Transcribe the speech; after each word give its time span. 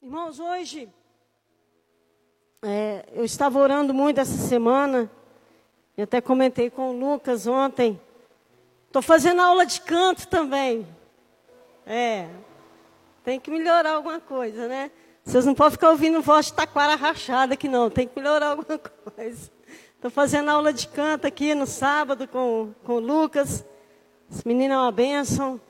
Irmãos, 0.00 0.38
hoje 0.38 0.88
é, 2.62 3.04
eu 3.12 3.24
estava 3.24 3.58
orando 3.58 3.92
muito 3.92 4.20
essa 4.20 4.36
semana, 4.46 5.10
e 5.96 6.02
até 6.02 6.20
comentei 6.20 6.70
com 6.70 6.90
o 6.90 6.96
Lucas 6.96 7.48
ontem. 7.48 8.00
Estou 8.86 9.02
fazendo 9.02 9.42
aula 9.42 9.66
de 9.66 9.80
canto 9.80 10.28
também. 10.28 10.86
É, 11.84 12.28
tem 13.24 13.40
que 13.40 13.50
melhorar 13.50 13.94
alguma 13.94 14.20
coisa, 14.20 14.68
né? 14.68 14.92
Vocês 15.24 15.44
não 15.44 15.52
podem 15.52 15.72
ficar 15.72 15.90
ouvindo 15.90 16.22
voz 16.22 16.46
de 16.46 16.54
taquara 16.54 16.94
rachada 16.94 17.54
aqui, 17.54 17.68
não. 17.68 17.90
Tem 17.90 18.06
que 18.06 18.20
melhorar 18.20 18.50
alguma 18.50 18.78
coisa. 18.78 19.50
Estou 19.96 20.12
fazendo 20.12 20.48
aula 20.48 20.72
de 20.72 20.86
canto 20.86 21.26
aqui 21.26 21.56
no 21.56 21.66
sábado 21.66 22.28
com, 22.28 22.72
com 22.84 22.94
o 22.94 23.00
Lucas. 23.00 23.64
Esse 24.30 24.46
menino 24.46 24.74
é 24.74 24.78
uma 24.78 24.92
bênção. 24.92 25.60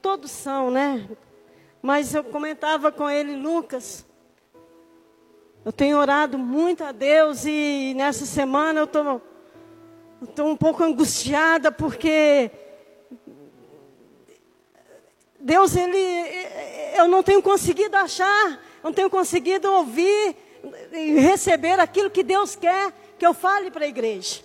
Todos 0.00 0.30
são, 0.30 0.70
né? 0.70 1.06
Mas 1.84 2.14
eu 2.14 2.24
comentava 2.24 2.90
com 2.90 3.10
ele, 3.10 3.36
Lucas. 3.36 4.06
Eu 5.62 5.70
tenho 5.70 5.98
orado 5.98 6.38
muito 6.38 6.82
a 6.82 6.92
Deus 6.92 7.44
e 7.44 7.92
nessa 7.94 8.24
semana 8.24 8.80
eu 8.80 9.20
estou 10.22 10.48
um 10.48 10.56
pouco 10.56 10.82
angustiada 10.82 11.70
porque 11.70 12.50
Deus, 15.38 15.76
ele, 15.76 15.98
eu 16.96 17.06
não 17.06 17.22
tenho 17.22 17.42
conseguido 17.42 17.98
achar, 17.98 18.58
não 18.82 18.90
tenho 18.90 19.10
conseguido 19.10 19.70
ouvir 19.70 20.36
e 20.90 21.18
receber 21.20 21.78
aquilo 21.78 22.08
que 22.08 22.22
Deus 22.22 22.56
quer 22.56 22.94
que 23.18 23.26
eu 23.26 23.34
fale 23.34 23.70
para 23.70 23.84
a 23.84 23.88
igreja. 23.88 24.40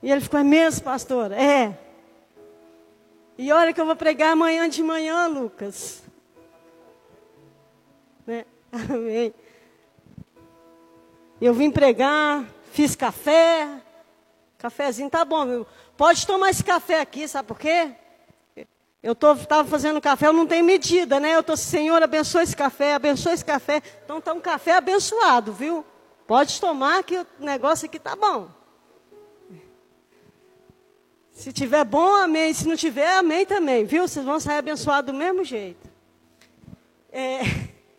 E 0.00 0.12
ele 0.12 0.20
ficou, 0.20 0.38
é 0.38 0.44
mesmo, 0.44 0.84
pastor? 0.84 1.32
É. 1.32 1.85
E 3.38 3.52
olha 3.52 3.72
que 3.72 3.80
eu 3.80 3.86
vou 3.86 3.96
pregar 3.96 4.32
amanhã 4.32 4.68
de 4.68 4.82
manhã, 4.82 5.26
Lucas. 5.26 6.02
Né? 8.26 8.44
Amém. 8.72 9.34
Eu 11.40 11.52
vim 11.52 11.70
pregar, 11.70 12.44
fiz 12.72 12.96
café. 12.96 13.82
Cafezinho 14.58 15.10
tá 15.10 15.24
bom, 15.24 15.44
meu. 15.44 15.66
Pode 15.96 16.26
tomar 16.26 16.50
esse 16.50 16.64
café 16.64 17.00
aqui, 17.00 17.28
sabe 17.28 17.46
por 17.46 17.58
quê? 17.58 17.92
Eu 19.02 19.12
estava 19.12 19.68
fazendo 19.68 20.00
café, 20.00 20.26
eu 20.26 20.32
não 20.32 20.46
tenho 20.46 20.64
medida, 20.64 21.20
né? 21.20 21.34
Eu 21.34 21.40
estou, 21.40 21.56
Senhor, 21.56 22.02
abençoa 22.02 22.42
esse 22.42 22.56
café, 22.56 22.94
abençoa 22.94 23.34
esse 23.34 23.44
café. 23.44 23.82
Então 24.04 24.18
está 24.18 24.32
um 24.32 24.40
café 24.40 24.72
abençoado, 24.72 25.52
viu? 25.52 25.84
Pode 26.26 26.60
tomar 26.60 27.04
que 27.04 27.18
o 27.18 27.26
negócio 27.38 27.86
aqui 27.86 28.00
tá 28.00 28.16
bom. 28.16 28.48
Se 31.36 31.52
tiver 31.52 31.84
bom, 31.84 32.16
amém. 32.16 32.54
Se 32.54 32.66
não 32.66 32.74
tiver, 32.74 33.18
amém 33.18 33.44
também, 33.44 33.84
viu? 33.84 34.08
Vocês 34.08 34.24
vão 34.24 34.40
sair 34.40 34.56
abençoados 34.56 35.12
do 35.12 35.18
mesmo 35.18 35.44
jeito. 35.44 35.86
É, 37.12 37.40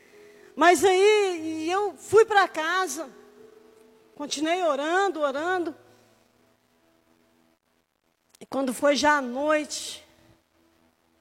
mas 0.56 0.84
aí 0.84 1.70
eu 1.70 1.96
fui 1.96 2.26
para 2.26 2.48
casa, 2.48 3.08
continuei 4.16 4.64
orando, 4.64 5.22
orando. 5.22 5.76
E 8.40 8.46
quando 8.48 8.74
foi 8.74 8.96
já 8.96 9.20
à 9.20 9.22
noite, 9.22 10.04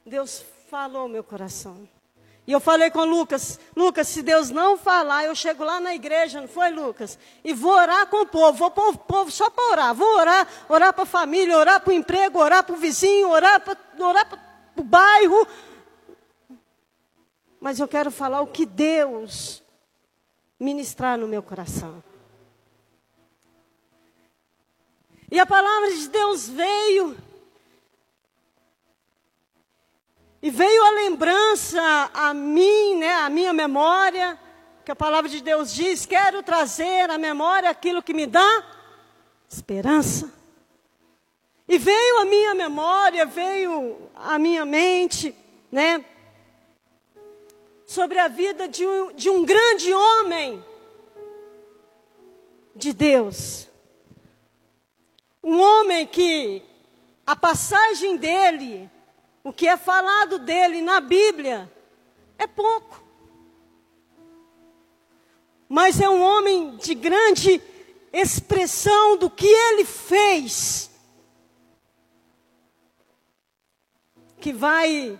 Deus 0.04 0.42
falou 0.70 1.02
ao 1.02 1.08
meu 1.08 1.22
coração. 1.22 1.86
E 2.46 2.52
eu 2.52 2.60
falei 2.60 2.90
com 2.90 3.04
Lucas, 3.04 3.58
Lucas, 3.74 4.06
se 4.06 4.22
Deus 4.22 4.50
não 4.50 4.78
falar, 4.78 5.24
eu 5.24 5.34
chego 5.34 5.64
lá 5.64 5.80
na 5.80 5.94
igreja, 5.94 6.40
não 6.40 6.46
foi, 6.46 6.70
Lucas? 6.70 7.18
E 7.42 7.52
vou 7.52 7.72
orar 7.72 8.06
com 8.06 8.22
o 8.22 8.26
povo, 8.26 8.56
vou 8.56 8.70
pôr 8.70 8.94
o 8.94 8.98
povo 8.98 9.30
só 9.32 9.50
para 9.50 9.72
orar. 9.72 9.94
Vou 9.94 10.16
orar, 10.16 10.48
orar 10.68 10.92
para 10.92 11.02
a 11.02 11.06
família, 11.06 11.58
orar 11.58 11.80
para 11.80 11.90
o 11.90 11.94
emprego, 11.94 12.38
orar 12.38 12.62
para 12.62 12.74
o 12.74 12.78
vizinho, 12.78 13.30
orar 13.30 13.60
para 13.60 13.76
orar 13.98 14.28
o 14.76 14.82
bairro. 14.84 15.46
Mas 17.60 17.80
eu 17.80 17.88
quero 17.88 18.12
falar 18.12 18.40
o 18.42 18.46
que 18.46 18.64
Deus 18.64 19.60
ministrar 20.60 21.18
no 21.18 21.26
meu 21.26 21.42
coração. 21.42 22.00
E 25.28 25.40
a 25.40 25.46
palavra 25.46 25.90
de 25.90 26.08
Deus 26.08 26.48
veio 26.48 27.16
E 30.46 30.50
veio 30.50 30.84
a 30.84 30.90
lembrança 30.90 31.82
a 32.14 32.32
mim, 32.32 32.98
né, 32.98 33.12
a 33.14 33.28
minha 33.28 33.52
memória, 33.52 34.38
que 34.84 34.92
a 34.92 34.94
palavra 34.94 35.28
de 35.28 35.40
Deus 35.40 35.74
diz: 35.74 36.06
quero 36.06 36.40
trazer 36.40 37.10
à 37.10 37.18
memória 37.18 37.68
aquilo 37.68 38.00
que 38.00 38.14
me 38.14 38.26
dá 38.26 38.64
esperança. 39.48 40.32
E 41.66 41.78
veio 41.78 42.20
a 42.20 42.24
minha 42.26 42.54
memória, 42.54 43.26
veio 43.26 44.08
a 44.14 44.38
minha 44.38 44.64
mente, 44.64 45.34
né, 45.68 46.04
sobre 47.84 48.20
a 48.20 48.28
vida 48.28 48.68
de 48.68 48.86
um, 48.86 49.12
de 49.14 49.28
um 49.28 49.44
grande 49.44 49.92
homem 49.92 50.64
de 52.72 52.92
Deus. 52.92 53.66
Um 55.42 55.60
homem 55.60 56.06
que 56.06 56.62
a 57.26 57.34
passagem 57.34 58.16
dele 58.16 58.88
o 59.46 59.52
que 59.52 59.68
é 59.68 59.76
falado 59.76 60.40
dele 60.40 60.82
na 60.82 61.00
Bíblia 61.00 61.72
é 62.36 62.48
pouco. 62.48 63.00
Mas 65.68 66.00
é 66.00 66.08
um 66.08 66.20
homem 66.20 66.76
de 66.78 66.96
grande 66.96 67.62
expressão 68.12 69.16
do 69.16 69.30
que 69.30 69.46
ele 69.46 69.84
fez. 69.84 70.90
Que 74.40 74.52
vai, 74.52 75.16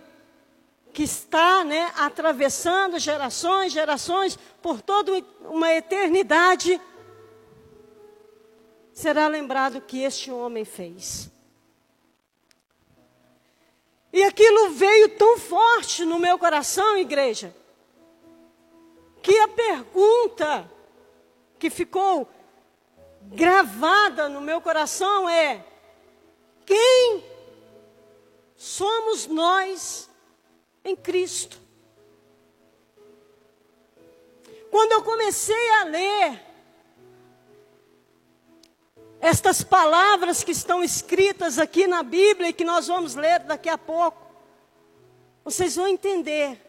que 0.91 1.03
está, 1.03 1.63
né, 1.63 1.93
atravessando 1.95 2.99
gerações, 2.99 3.71
gerações, 3.71 4.37
por 4.61 4.81
toda 4.81 5.23
uma 5.45 5.73
eternidade. 5.73 6.81
Será 8.91 9.29
lembrado 9.29 9.79
que 9.79 10.03
este 10.03 10.29
homem 10.29 10.65
fez. 10.65 11.31
E 14.11 14.23
aquilo 14.23 14.71
veio 14.71 15.09
tão 15.17 15.37
forte 15.37 16.05
no 16.05 16.17
meu 16.17 16.39
coração, 16.39 16.97
igreja, 16.97 17.55
que 19.21 19.37
a 19.39 19.47
pergunta 19.47 20.69
que 21.59 21.69
ficou 21.69 22.27
gravada 23.21 24.29
no 24.29 24.39
meu 24.39 24.61
coração 24.61 25.27
é: 25.27 25.65
quem 26.65 27.23
somos 28.55 29.27
nós 29.27 30.09
em 30.83 30.95
Cristo? 30.95 31.59
Quando 34.71 34.91
eu 34.93 35.03
comecei 35.03 35.69
a 35.71 35.83
ler 35.85 36.46
estas 39.19 39.63
palavras 39.63 40.43
que 40.43 40.51
estão 40.51 40.83
escritas 40.83 41.57
aqui 41.57 41.87
na 41.87 42.03
Bíblia 42.03 42.49
e 42.49 42.53
que 42.53 42.63
nós 42.63 42.87
vamos 42.87 43.15
ler 43.15 43.39
daqui 43.39 43.69
a 43.69 43.77
pouco, 43.77 44.21
vocês 45.43 45.75
vão 45.75 45.87
entender. 45.87 46.59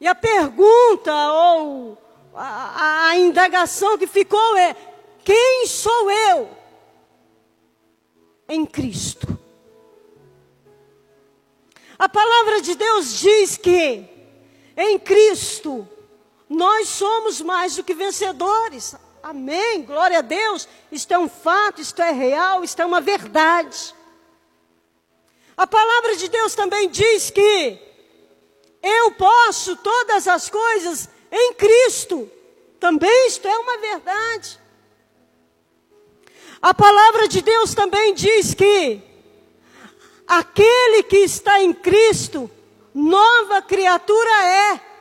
E 0.00 0.06
a 0.06 0.14
pergunta 0.14 1.12
ou 1.32 1.98
a, 2.34 3.08
a 3.08 3.16
indagação 3.16 3.96
que 3.96 4.06
ficou 4.06 4.56
é: 4.56 4.76
quem 5.24 5.66
sou 5.66 6.10
eu 6.10 6.50
em 8.48 8.66
Cristo? 8.66 9.38
A 11.98 12.08
palavra 12.08 12.60
de 12.60 12.74
Deus 12.74 13.18
diz 13.18 13.56
que 13.56 14.04
em 14.76 14.98
Cristo 14.98 15.88
nós 16.48 16.88
somos 16.88 17.40
mais 17.40 17.76
do 17.76 17.82
que 17.82 17.94
vencedores. 17.94 18.94
Amém, 19.28 19.82
glória 19.82 20.20
a 20.20 20.22
Deus. 20.22 20.68
Isto 20.92 21.12
é 21.12 21.18
um 21.18 21.28
fato, 21.28 21.80
isto 21.80 22.00
é 22.00 22.12
real, 22.12 22.62
isto 22.62 22.80
é 22.80 22.86
uma 22.86 23.00
verdade. 23.00 23.92
A 25.56 25.66
palavra 25.66 26.14
de 26.14 26.28
Deus 26.28 26.54
também 26.54 26.88
diz 26.88 27.28
que 27.30 27.76
eu 28.80 29.10
posso 29.14 29.74
todas 29.78 30.28
as 30.28 30.48
coisas 30.48 31.08
em 31.32 31.54
Cristo. 31.54 32.30
Também 32.78 33.26
isto 33.26 33.48
é 33.48 33.58
uma 33.58 33.78
verdade. 33.78 34.60
A 36.62 36.72
palavra 36.72 37.26
de 37.26 37.42
Deus 37.42 37.74
também 37.74 38.14
diz 38.14 38.54
que 38.54 39.02
aquele 40.24 41.02
que 41.02 41.16
está 41.16 41.60
em 41.60 41.72
Cristo, 41.72 42.48
nova 42.94 43.60
criatura 43.60 44.44
é. 44.44 44.95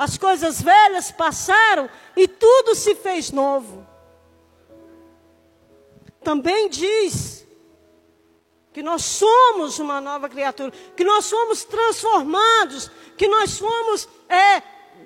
As 0.00 0.16
coisas 0.16 0.62
velhas 0.62 1.12
passaram 1.12 1.86
e 2.16 2.26
tudo 2.26 2.74
se 2.74 2.94
fez 2.94 3.30
novo. 3.30 3.86
Também 6.24 6.70
diz 6.70 7.46
que 8.72 8.82
nós 8.82 9.04
somos 9.04 9.78
uma 9.78 10.00
nova 10.00 10.26
criatura, 10.26 10.72
que 10.96 11.04
nós 11.04 11.26
somos 11.26 11.64
transformados, 11.64 12.90
que 13.18 13.28
nós 13.28 13.58
fomos 13.58 14.08
é, 14.26 14.62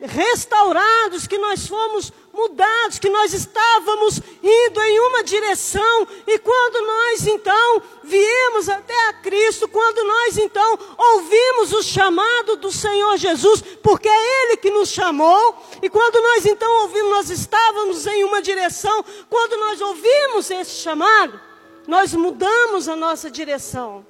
restaurados, 0.07 1.27
que 1.27 1.39
nós 1.39 1.67
fomos 1.67 2.13
mudados, 2.35 2.99
que 2.99 3.09
nós 3.09 3.33
estávamos 3.33 4.21
indo 4.43 4.81
em 4.83 5.01
uma 5.01 5.23
direção, 5.23 6.07
e 6.27 6.39
quando 6.39 6.87
nós 6.87 7.27
então 7.27 7.83
viemos 8.03 8.69
até 8.69 9.09
a 9.09 9.13
Cristo, 9.15 9.69
quando 9.69 10.05
nós 10.05 10.37
então 10.37 10.79
ouvimos 10.99 11.73
o 11.73 11.83
chamado 11.83 12.57
do 12.57 12.73
Senhor 12.73 13.17
Jesus, 13.17 13.63
porque 13.83 14.09
é 14.09 14.43
Ele 14.43 14.57
que 14.57 14.71
nos 14.71 14.89
chamou, 14.89 15.57
e 15.81 15.89
quando 15.89 16.21
nós 16.21 16.45
então 16.45 16.83
ouvimos, 16.83 17.11
nós 17.11 17.31
estávamos 17.31 18.07
em 18.07 18.25
uma 18.25 18.43
direção, 18.43 19.05
quando 19.31 19.57
nós 19.57 19.81
ouvimos 19.81 20.51
esse 20.51 20.73
chamado, 20.73 21.41
nós 21.87 22.13
mudamos 22.13 22.89
a 22.89 22.97
nossa 22.97 23.31
direção. 23.31 24.05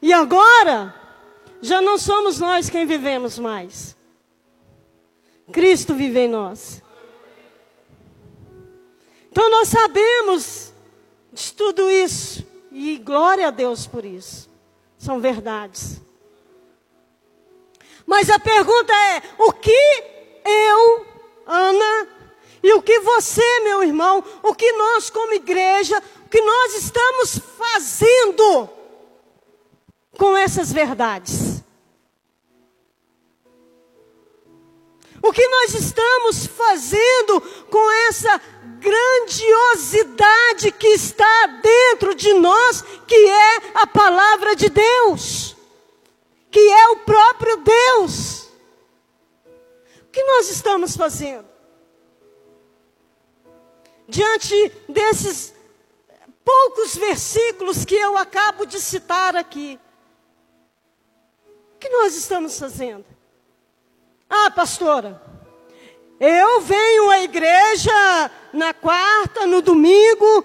E 0.00 0.12
agora, 0.12 0.94
já 1.60 1.80
não 1.80 1.98
somos 1.98 2.38
nós 2.38 2.70
quem 2.70 2.86
vivemos 2.86 3.38
mais. 3.38 3.95
Cristo 5.52 5.94
vive 5.94 6.20
em 6.20 6.28
nós. 6.28 6.82
Então 9.30 9.50
nós 9.50 9.68
sabemos 9.68 10.72
de 11.32 11.52
tudo 11.52 11.90
isso. 11.90 12.46
E 12.72 12.98
glória 12.98 13.48
a 13.48 13.50
Deus 13.50 13.86
por 13.86 14.04
isso. 14.04 14.50
São 14.98 15.20
verdades. 15.20 16.00
Mas 18.06 18.30
a 18.30 18.38
pergunta 18.38 18.92
é: 18.92 19.22
o 19.38 19.52
que 19.52 20.04
eu, 20.44 21.06
Ana, 21.46 22.08
e 22.62 22.72
o 22.72 22.82
que 22.82 23.00
você, 23.00 23.60
meu 23.60 23.82
irmão, 23.82 24.24
o 24.42 24.54
que 24.54 24.72
nós, 24.72 25.10
como 25.10 25.32
igreja, 25.34 26.02
o 26.24 26.28
que 26.28 26.40
nós 26.40 26.74
estamos 26.74 27.38
fazendo 27.58 28.68
com 30.16 30.36
essas 30.36 30.72
verdades? 30.72 31.55
O 35.22 35.32
que 35.32 35.46
nós 35.48 35.74
estamos 35.74 36.46
fazendo 36.46 37.40
com 37.70 37.90
essa 38.08 38.40
grandiosidade 38.78 40.70
que 40.72 40.88
está 40.88 41.46
dentro 41.62 42.14
de 42.14 42.32
nós, 42.34 42.82
que 43.06 43.14
é 43.14 43.56
a 43.74 43.86
palavra 43.86 44.54
de 44.54 44.68
Deus, 44.68 45.56
que 46.50 46.60
é 46.60 46.88
o 46.88 46.98
próprio 46.98 47.56
Deus? 47.58 48.48
O 50.02 50.10
que 50.12 50.22
nós 50.22 50.48
estamos 50.50 50.96
fazendo? 50.96 51.46
Diante 54.08 54.72
desses 54.88 55.52
poucos 56.44 56.96
versículos 56.96 57.84
que 57.84 57.96
eu 57.96 58.16
acabo 58.16 58.64
de 58.64 58.80
citar 58.80 59.34
aqui, 59.34 59.80
o 61.74 61.78
que 61.78 61.88
nós 61.88 62.14
estamos 62.14 62.58
fazendo? 62.58 63.15
Ah, 64.28 64.50
pastora, 64.50 65.22
eu 66.18 66.60
venho 66.60 67.10
à 67.10 67.20
igreja 67.22 68.30
na 68.52 68.72
quarta, 68.72 69.46
no 69.46 69.60
domingo, 69.60 70.44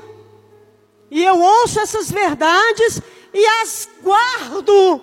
e 1.09 1.23
eu 1.23 1.39
ouço 1.39 1.79
essas 1.79 2.11
verdades 2.11 3.01
e 3.33 3.45
as 3.61 3.89
guardo 4.01 5.01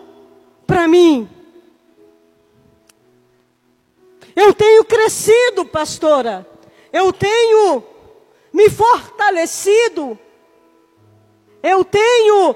para 0.67 0.87
mim. 0.87 1.29
Eu 4.37 4.55
tenho 4.55 4.85
crescido, 4.85 5.65
pastora. 5.65 6.47
Eu 6.93 7.13
tenho 7.13 7.83
me 8.53 8.71
fortalecido. 8.71 10.19
Eu 11.63 11.85
tenho 11.85 12.55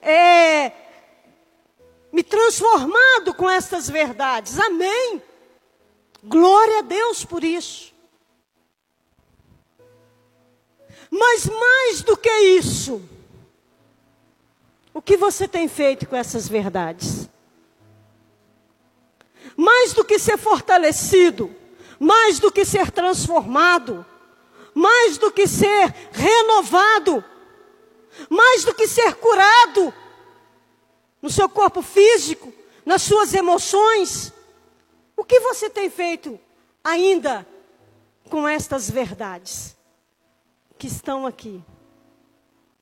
é, 0.00 0.72
me 2.10 2.22
transformado 2.22 3.34
com 3.34 3.50
essas 3.50 3.88
verdades. 3.88 4.58
Amém. 4.58 5.22
Glória 6.22 6.80
a 6.80 6.82
Deus 6.82 7.24
por 7.24 7.42
isso. 7.42 7.92
Mas 11.10 11.46
mais 11.46 12.02
do 12.02 12.16
que 12.16 12.30
isso, 12.30 13.02
o 14.94 15.02
que 15.02 15.16
você 15.16 15.48
tem 15.48 15.66
feito 15.66 16.06
com 16.06 16.14
essas 16.14 16.46
verdades? 16.46 17.28
Mais 19.56 19.92
do 19.92 20.04
que 20.04 20.18
ser 20.18 20.38
fortalecido, 20.38 21.54
mais 21.98 22.38
do 22.38 22.52
que 22.52 22.64
ser 22.64 22.90
transformado, 22.90 24.06
mais 24.72 25.18
do 25.18 25.32
que 25.32 25.46
ser 25.48 25.92
renovado, 26.12 27.24
mais 28.28 28.64
do 28.64 28.74
que 28.74 28.86
ser 28.86 29.14
curado 29.14 29.92
no 31.20 31.28
seu 31.28 31.48
corpo 31.48 31.82
físico, 31.82 32.52
nas 32.84 33.02
suas 33.02 33.34
emoções, 33.34 34.32
que 35.30 35.38
você 35.38 35.70
tem 35.70 35.88
feito 35.88 36.40
ainda 36.82 37.46
com 38.28 38.48
estas 38.48 38.90
verdades 38.90 39.76
que 40.76 40.88
estão 40.88 41.24
aqui 41.24 41.64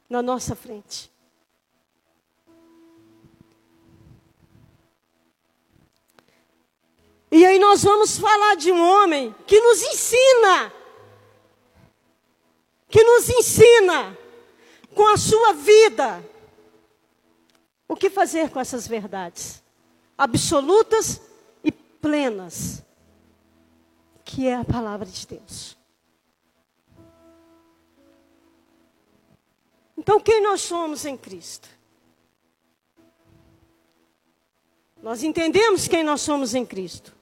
na 0.08 0.22
nossa 0.22 0.56
frente? 0.56 1.12
E 7.30 7.44
aí 7.44 7.58
nós 7.58 7.82
vamos 7.82 8.18
falar 8.18 8.56
de 8.56 8.72
um 8.72 8.80
homem 8.80 9.34
que 9.46 9.60
nos 9.60 9.82
ensina, 9.82 10.72
que 12.88 13.04
nos 13.04 13.28
ensina 13.28 14.16
com 14.94 15.06
a 15.06 15.18
sua 15.18 15.52
vida 15.52 16.24
o 17.86 17.94
que 17.94 18.08
fazer 18.08 18.48
com 18.48 18.58
essas 18.58 18.88
verdades 18.88 19.62
absolutas 20.16 21.27
plenas, 22.00 22.84
que 24.24 24.46
é 24.46 24.54
a 24.54 24.64
palavra 24.64 25.06
de 25.06 25.26
Deus. 25.26 25.76
Então, 29.96 30.20
quem 30.20 30.42
nós 30.42 30.60
somos 30.60 31.04
em 31.04 31.16
Cristo? 31.16 31.68
Nós 35.02 35.22
entendemos 35.22 35.88
quem 35.88 36.02
nós 36.02 36.20
somos 36.20 36.54
em 36.54 36.64
Cristo. 36.64 37.14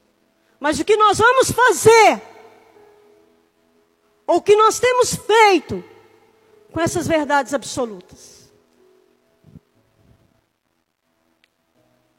Mas 0.59 0.79
o 0.79 0.85
que 0.85 0.97
nós 0.97 1.19
vamos 1.19 1.51
fazer, 1.51 2.23
ou 4.27 4.37
o 4.37 4.43
que 4.43 4.57
nós 4.57 4.79
temos 4.79 5.15
feito 5.15 5.85
com 6.73 6.81
essas 6.81 7.07
verdades 7.07 7.55
absolutas? 7.55 8.36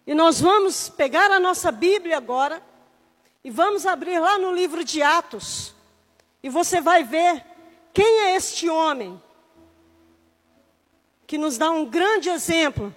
E 0.08 0.16
nós 0.16 0.40
vamos 0.40 0.88
pegar 0.88 1.30
a 1.32 1.40
nossa 1.40 1.70
Bíblia 1.70 2.16
agora 2.16 2.64
e 3.44 3.52
vamos 3.52 3.86
abrir 3.86 4.18
lá 4.20 4.40
no 4.40 4.54
livro 4.54 4.82
de 4.82 5.02
Atos. 5.02 5.76
E 6.42 6.48
você 6.48 6.80
vai 6.80 7.04
ver 7.04 7.44
quem 7.94 8.22
é 8.22 8.36
este 8.38 8.70
homem 8.70 9.22
que 11.28 11.38
nos 11.38 11.58
dá 11.58 11.70
um 11.72 11.86
grande 11.86 12.30
exemplo 12.30 12.96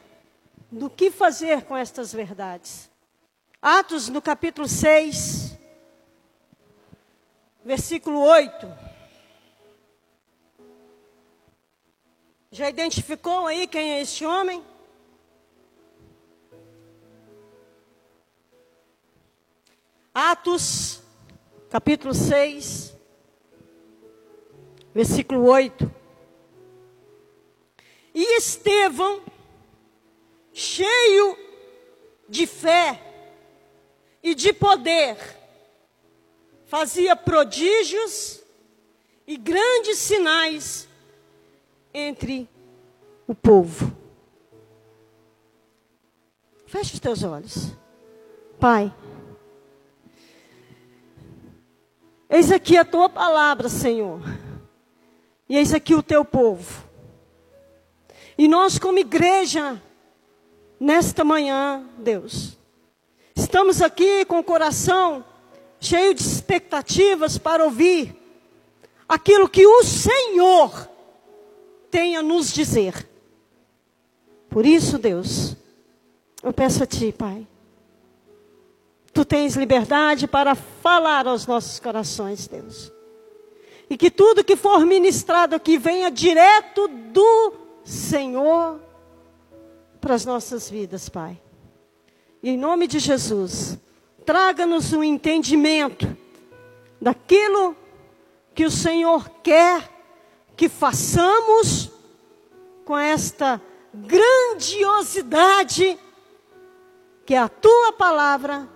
do 0.70 0.88
que 0.88 1.10
fazer 1.10 1.64
com 1.64 1.76
estas 1.76 2.12
verdades. 2.12 2.88
Atos 3.60 4.08
no 4.08 4.22
capítulo 4.22 4.68
6, 4.68 5.58
versículo 7.64 8.20
8. 8.20 8.72
Já 12.52 12.70
identificou 12.70 13.48
aí 13.48 13.66
quem 13.66 13.94
é 13.94 14.00
este 14.00 14.24
homem? 14.24 14.69
Atos, 20.22 21.00
capítulo 21.70 22.12
6, 22.12 22.94
versículo 24.92 25.46
8. 25.46 25.90
E 28.14 28.36
Estevão, 28.36 29.22
cheio 30.52 31.38
de 32.28 32.46
fé 32.46 33.00
e 34.22 34.34
de 34.34 34.52
poder, 34.52 35.16
fazia 36.66 37.16
prodígios 37.16 38.42
e 39.26 39.38
grandes 39.38 39.96
sinais 39.96 40.86
entre 41.94 42.46
o 43.26 43.34
povo. 43.34 43.90
Feche 46.66 46.92
os 46.92 47.00
teus 47.00 47.22
olhos. 47.22 47.74
Pai. 48.60 48.94
Eis 52.30 52.52
aqui 52.52 52.76
a 52.76 52.84
tua 52.84 53.08
palavra, 53.08 53.68
Senhor. 53.68 54.22
E 55.48 55.56
eis 55.56 55.74
aqui 55.74 55.96
o 55.96 56.02
teu 56.02 56.24
povo. 56.24 56.84
E 58.38 58.46
nós, 58.46 58.78
como 58.78 59.00
igreja, 59.00 59.82
nesta 60.78 61.24
manhã, 61.24 61.84
Deus, 61.98 62.56
estamos 63.34 63.82
aqui 63.82 64.24
com 64.24 64.38
o 64.38 64.44
coração 64.44 65.24
cheio 65.80 66.14
de 66.14 66.22
expectativas 66.22 67.36
para 67.36 67.64
ouvir 67.64 68.14
aquilo 69.08 69.48
que 69.48 69.66
o 69.66 69.82
Senhor 69.82 70.88
tem 71.90 72.16
a 72.16 72.22
nos 72.22 72.52
dizer. 72.52 73.08
Por 74.48 74.64
isso, 74.64 74.98
Deus, 74.98 75.56
eu 76.42 76.52
peço 76.52 76.84
a 76.84 76.86
Ti, 76.86 77.12
Pai, 77.12 77.44
Tu 79.12 79.24
tens 79.24 79.56
liberdade 79.56 80.26
para 80.26 80.54
falar 80.54 81.26
aos 81.26 81.46
nossos 81.46 81.80
corações, 81.80 82.46
Deus. 82.46 82.92
E 83.88 83.96
que 83.96 84.10
tudo 84.10 84.44
que 84.44 84.56
for 84.56 84.84
ministrado 84.86 85.56
aqui 85.56 85.78
venha 85.78 86.10
direto 86.10 86.86
do 86.88 87.52
Senhor 87.84 88.80
para 90.00 90.14
as 90.14 90.24
nossas 90.24 90.70
vidas, 90.70 91.08
Pai. 91.08 91.40
E 92.42 92.50
em 92.50 92.56
nome 92.56 92.86
de 92.86 92.98
Jesus, 92.98 93.78
traga-nos 94.24 94.92
um 94.92 95.02
entendimento 95.02 96.16
daquilo 97.00 97.76
que 98.54 98.64
o 98.64 98.70
Senhor 98.70 99.28
quer 99.42 99.90
que 100.56 100.68
façamos 100.68 101.90
com 102.84 102.96
esta 102.96 103.60
grandiosidade 103.92 105.98
que 107.24 107.34
é 107.34 107.38
a 107.38 107.48
tua 107.48 107.92
palavra 107.92 108.68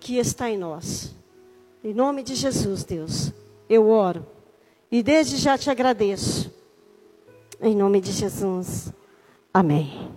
que 0.00 0.18
está 0.18 0.50
em 0.50 0.58
nós. 0.58 1.14
Em 1.82 1.94
nome 1.94 2.22
de 2.22 2.34
Jesus, 2.34 2.84
Deus, 2.84 3.32
eu 3.68 3.88
oro 3.88 4.26
e 4.90 5.02
desde 5.02 5.36
já 5.36 5.56
te 5.56 5.70
agradeço. 5.70 6.52
Em 7.60 7.74
nome 7.74 8.00
de 8.00 8.12
Jesus. 8.12 8.92
Amém. 9.52 10.12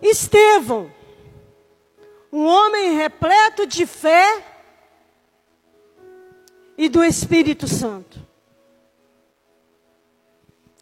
Estevão, 0.00 0.90
um 2.32 2.44
homem 2.44 2.96
repleto 2.96 3.66
de 3.66 3.86
fé 3.86 4.44
e 6.76 6.88
do 6.88 7.02
Espírito 7.02 7.66
Santo. 7.66 8.20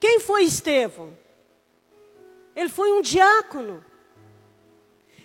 Quem 0.01 0.21
foi 0.21 0.43
Estevão? 0.43 1.17
Ele 2.55 2.69
foi 2.69 2.93
um 2.93 3.01
diácono. 3.01 3.85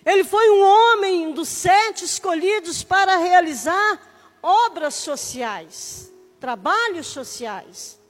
Ele 0.04 0.24
foi 0.24 0.50
um 0.50 0.62
homem 0.62 1.32
dos 1.32 1.48
sete 1.48 2.04
escolhidos 2.04 2.82
para 2.82 3.16
realizar 3.16 4.00
obras 4.42 4.94
sociais, 4.94 6.12
trabalhos 6.38 7.06
sociais. 7.06 8.00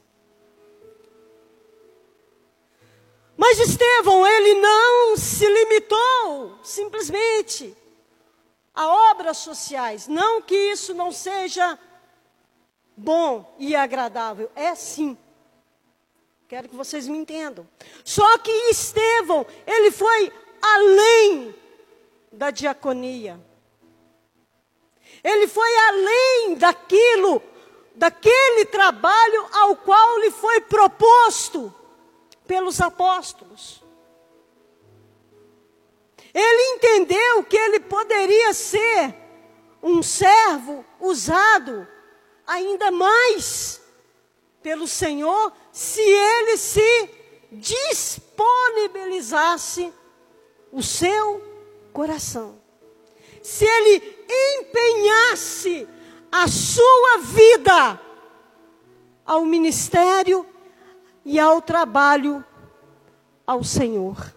Mas 3.37 3.59
Estevão, 3.59 4.27
ele 4.27 4.55
não 4.61 5.17
se 5.17 5.47
limitou 5.47 6.59
simplesmente 6.63 7.75
a 8.75 9.11
obras 9.11 9.39
sociais. 9.39 10.07
Não 10.07 10.43
que 10.43 10.55
isso 10.55 10.93
não 10.95 11.11
seja 11.11 11.79
bom 12.97 13.55
e 13.59 13.75
agradável, 13.75 14.51
é 14.55 14.75
sim. 14.75 15.17
Quero 16.47 16.69
que 16.69 16.77
vocês 16.77 17.09
me 17.09 17.17
entendam. 17.17 17.67
Só 18.05 18.39
que 18.39 18.51
Estevão, 18.71 19.47
ele 19.67 19.91
foi 19.91 20.33
além 20.61 21.55
da 22.33 22.51
diaconia. 22.51 23.39
Ele 25.23 25.47
foi 25.49 25.77
além 25.89 26.55
daquilo, 26.55 27.43
daquele 27.95 28.65
trabalho 28.67 29.47
ao 29.53 29.77
qual 29.77 30.19
lhe 30.19 30.31
foi 30.31 30.63
proposto 30.63 31.75
pelos 32.47 32.81
apóstolos. 32.81 33.85
Ele 36.33 36.75
entendeu 36.75 37.45
que 37.45 37.57
ele 37.57 37.81
poderia 37.81 38.55
ser 38.55 39.15
um 39.83 40.03
servo 40.03 40.85
usado 41.01 41.89
ainda 42.47 42.91
mais 42.91 43.81
pelo 44.63 44.87
Senhor 44.87 45.53
se 45.73 46.01
ele 46.01 46.57
se 46.57 47.11
disponibilizasse 47.51 49.93
o 50.71 50.81
seu 50.83 51.50
coração. 51.91 52.59
Se 53.43 53.65
ele 53.65 54.25
empenhasse 54.59 55.89
a 56.31 56.47
sua 56.47 57.19
vida 57.19 58.01
ao 59.25 59.45
ministério 59.45 60.47
e 61.25 61.39
ao 61.39 61.61
trabalho 61.61 62.45
ao 63.47 63.65
Senhor. 63.65 64.35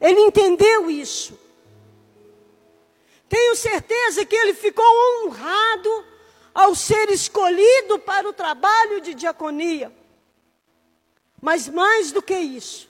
Ele 0.00 0.20
entendeu 0.20 0.90
isso. 0.90 1.38
Tenho 3.28 3.56
certeza 3.56 4.24
que 4.24 4.36
ele 4.36 4.54
ficou 4.54 4.84
honrado 5.24 6.04
ao 6.54 6.74
ser 6.74 7.10
escolhido 7.10 7.98
para 8.00 8.28
o 8.28 8.32
trabalho 8.32 9.00
de 9.00 9.14
diaconia. 9.14 9.92
Mas 11.40 11.68
mais 11.68 12.12
do 12.12 12.22
que 12.22 12.36
isso, 12.36 12.88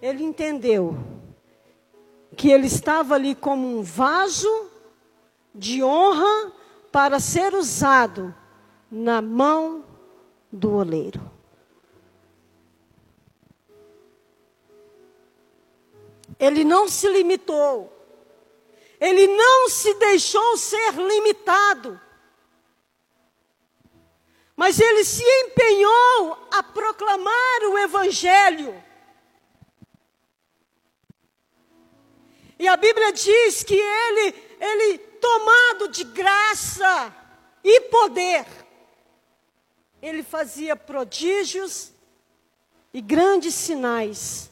ele 0.00 0.22
entendeu 0.22 0.96
que 2.36 2.50
ele 2.50 2.66
estava 2.66 3.14
ali 3.14 3.34
como 3.34 3.78
um 3.78 3.82
vaso 3.82 4.70
de 5.54 5.82
honra 5.82 6.52
para 6.90 7.20
ser 7.20 7.54
usado 7.54 8.34
na 8.90 9.22
mão 9.22 9.84
do 10.50 10.74
oleiro. 10.74 11.30
Ele 16.38 16.64
não 16.64 16.88
se 16.88 17.08
limitou. 17.08 17.92
Ele 19.00 19.26
não 19.26 19.68
se 19.68 19.94
deixou 19.94 20.56
ser 20.56 20.92
limitado. 20.94 22.00
Mas 24.56 24.78
ele 24.78 25.04
se 25.04 25.22
empenhou 25.22 26.38
a 26.52 26.62
proclamar 26.62 27.62
o 27.70 27.78
Evangelho. 27.78 28.74
E 32.58 32.68
a 32.68 32.76
Bíblia 32.76 33.12
diz 33.12 33.62
que 33.62 33.74
ele, 33.74 34.34
ele 34.60 34.98
tomado 34.98 35.88
de 35.88 36.04
graça 36.04 37.14
e 37.62 37.80
poder, 37.82 38.46
ele 40.00 40.22
fazia 40.22 40.74
prodígios 40.74 41.92
e 42.92 43.00
grandes 43.00 43.54
sinais 43.54 44.50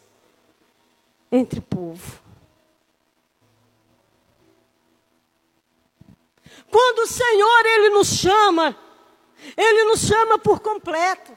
entre 1.30 1.58
o 1.58 1.62
povo. 1.62 2.20
Quando 6.70 7.00
o 7.00 7.06
Senhor 7.06 7.66
ele 7.66 7.90
nos 7.90 8.08
chama, 8.08 8.76
ele 9.56 9.84
nos 9.84 10.00
chama 10.00 10.38
por 10.38 10.60
completo. 10.60 11.36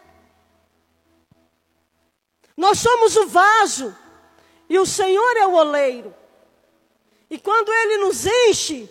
Nós 2.55 2.79
somos 2.79 3.15
o 3.15 3.27
vaso 3.27 3.97
e 4.69 4.77
o 4.77 4.85
Senhor 4.85 5.37
é 5.37 5.47
o 5.47 5.55
oleiro. 5.55 6.13
E 7.33 7.39
quando 7.39 7.73
Ele 7.73 7.97
nos 7.97 8.27
enche, 8.27 8.87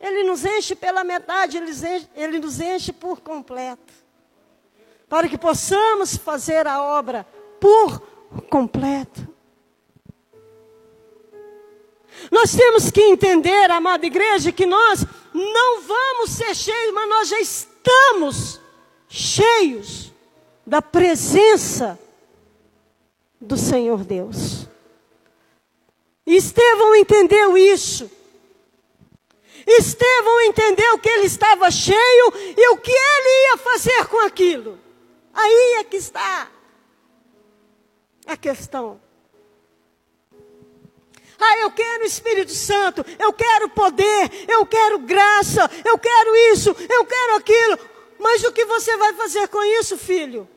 Ele 0.00 0.24
nos 0.24 0.44
enche 0.44 0.74
pela 0.74 1.04
metade, 1.04 1.58
Ele, 1.58 1.70
enche, 1.70 2.08
ele 2.16 2.40
nos 2.40 2.58
enche 2.58 2.92
por 2.92 3.20
completo. 3.20 3.94
Para 5.08 5.28
que 5.28 5.38
possamos 5.38 6.16
fazer 6.16 6.66
a 6.66 6.82
obra 6.82 7.24
por 7.60 8.00
completo. 8.50 9.28
Nós 12.32 12.52
temos 12.52 12.90
que 12.90 13.00
entender, 13.00 13.70
amada 13.70 14.04
igreja, 14.06 14.50
que 14.50 14.66
nós 14.66 15.06
não 15.32 15.82
vamos 15.82 16.30
ser 16.30 16.56
cheios, 16.56 16.92
mas 16.92 17.08
nós 17.08 17.28
já 17.28 17.38
estamos 17.38 18.60
cheios 19.08 20.12
da 20.66 20.82
presença 20.82 21.96
do 23.40 23.56
Senhor 23.56 24.02
Deus. 24.02 24.51
Estevão 26.26 26.94
entendeu 26.96 27.56
isso. 27.56 28.10
Estevão 29.66 30.40
entendeu 30.42 30.98
que 30.98 31.08
ele 31.08 31.26
estava 31.26 31.70
cheio 31.70 32.32
e 32.56 32.68
o 32.70 32.76
que 32.78 32.90
ele 32.90 33.50
ia 33.50 33.56
fazer 33.58 34.06
com 34.06 34.18
aquilo. 34.20 34.78
Aí 35.34 35.76
é 35.78 35.84
que 35.84 35.96
está 35.96 36.50
a 38.26 38.36
questão. 38.36 39.00
Ah, 41.38 41.58
eu 41.58 41.70
quero 41.72 42.04
Espírito 42.04 42.52
Santo, 42.52 43.04
eu 43.18 43.32
quero 43.32 43.68
poder, 43.70 44.30
eu 44.48 44.64
quero 44.64 45.00
graça, 45.00 45.68
eu 45.84 45.98
quero 45.98 46.36
isso, 46.52 46.70
eu 46.88 47.04
quero 47.04 47.36
aquilo. 47.36 47.78
Mas 48.18 48.44
o 48.44 48.52
que 48.52 48.64
você 48.64 48.96
vai 48.96 49.12
fazer 49.14 49.48
com 49.48 49.62
isso, 49.80 49.98
filho? 49.98 50.48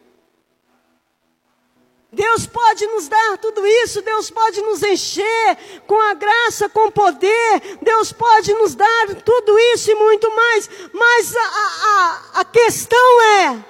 Deus 2.16 2.48
pode 2.48 2.88
nos 2.88 3.10
dar 3.10 3.38
tudo 3.38 3.68
isso, 3.68 4.02
Deus 4.02 4.32
pode 4.32 4.62
nos 4.62 4.82
encher 4.82 5.58
com 5.86 6.00
a 6.00 6.14
graça, 6.14 6.70
com 6.70 6.88
o 6.88 6.92
poder, 6.92 7.78
Deus 7.82 8.14
pode 8.14 8.54
nos 8.54 8.74
dar 8.74 9.16
tudo 9.22 9.60
isso 9.74 9.92
e 9.92 9.96
muito 9.96 10.34
mais, 10.34 10.70
mas 10.94 11.36
a, 11.36 11.42
a, 11.42 12.40
a 12.40 12.46
questão 12.46 13.22
é: 13.22 13.66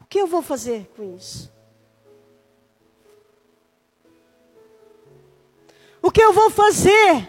o 0.00 0.06
que 0.08 0.18
eu 0.18 0.26
vou 0.26 0.40
fazer 0.40 0.90
com 0.96 1.14
isso? 1.14 1.52
O 6.00 6.10
que 6.10 6.22
eu 6.22 6.32
vou 6.32 6.48
fazer 6.48 7.28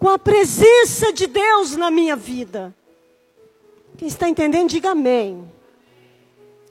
com 0.00 0.08
a 0.08 0.18
presença 0.18 1.12
de 1.12 1.28
Deus 1.28 1.76
na 1.76 1.92
minha 1.92 2.16
vida? 2.16 2.74
Quem 3.96 4.08
está 4.08 4.28
entendendo, 4.28 4.68
diga 4.68 4.90
amém. 4.90 5.48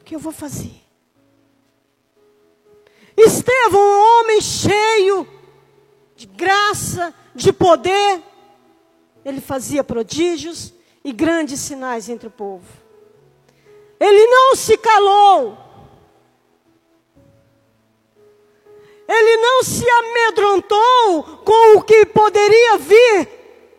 O 0.02 0.04
que 0.04 0.16
eu 0.16 0.20
vou 0.20 0.34
fazer? 0.34 0.85
Estevão, 3.26 3.80
um 3.82 4.20
homem 4.22 4.42
cheio 4.42 5.28
de 6.16 6.26
graça, 6.26 7.14
de 7.34 7.52
poder, 7.52 8.22
ele 9.24 9.42
fazia 9.42 9.84
prodígios 9.84 10.74
e 11.04 11.12
grandes 11.12 11.60
sinais 11.60 12.08
entre 12.08 12.28
o 12.28 12.32
povo. 12.32 12.66
Ele 14.00 14.26
não 14.28 14.56
se 14.56 14.78
calou. 14.78 15.58
Ele 19.08 19.38
não 19.38 19.64
se 19.64 19.88
amedrontou 19.88 21.24
com 21.44 21.78
o 21.78 21.84
que 21.84 22.06
poderia 22.08 22.78
vir 22.78 23.30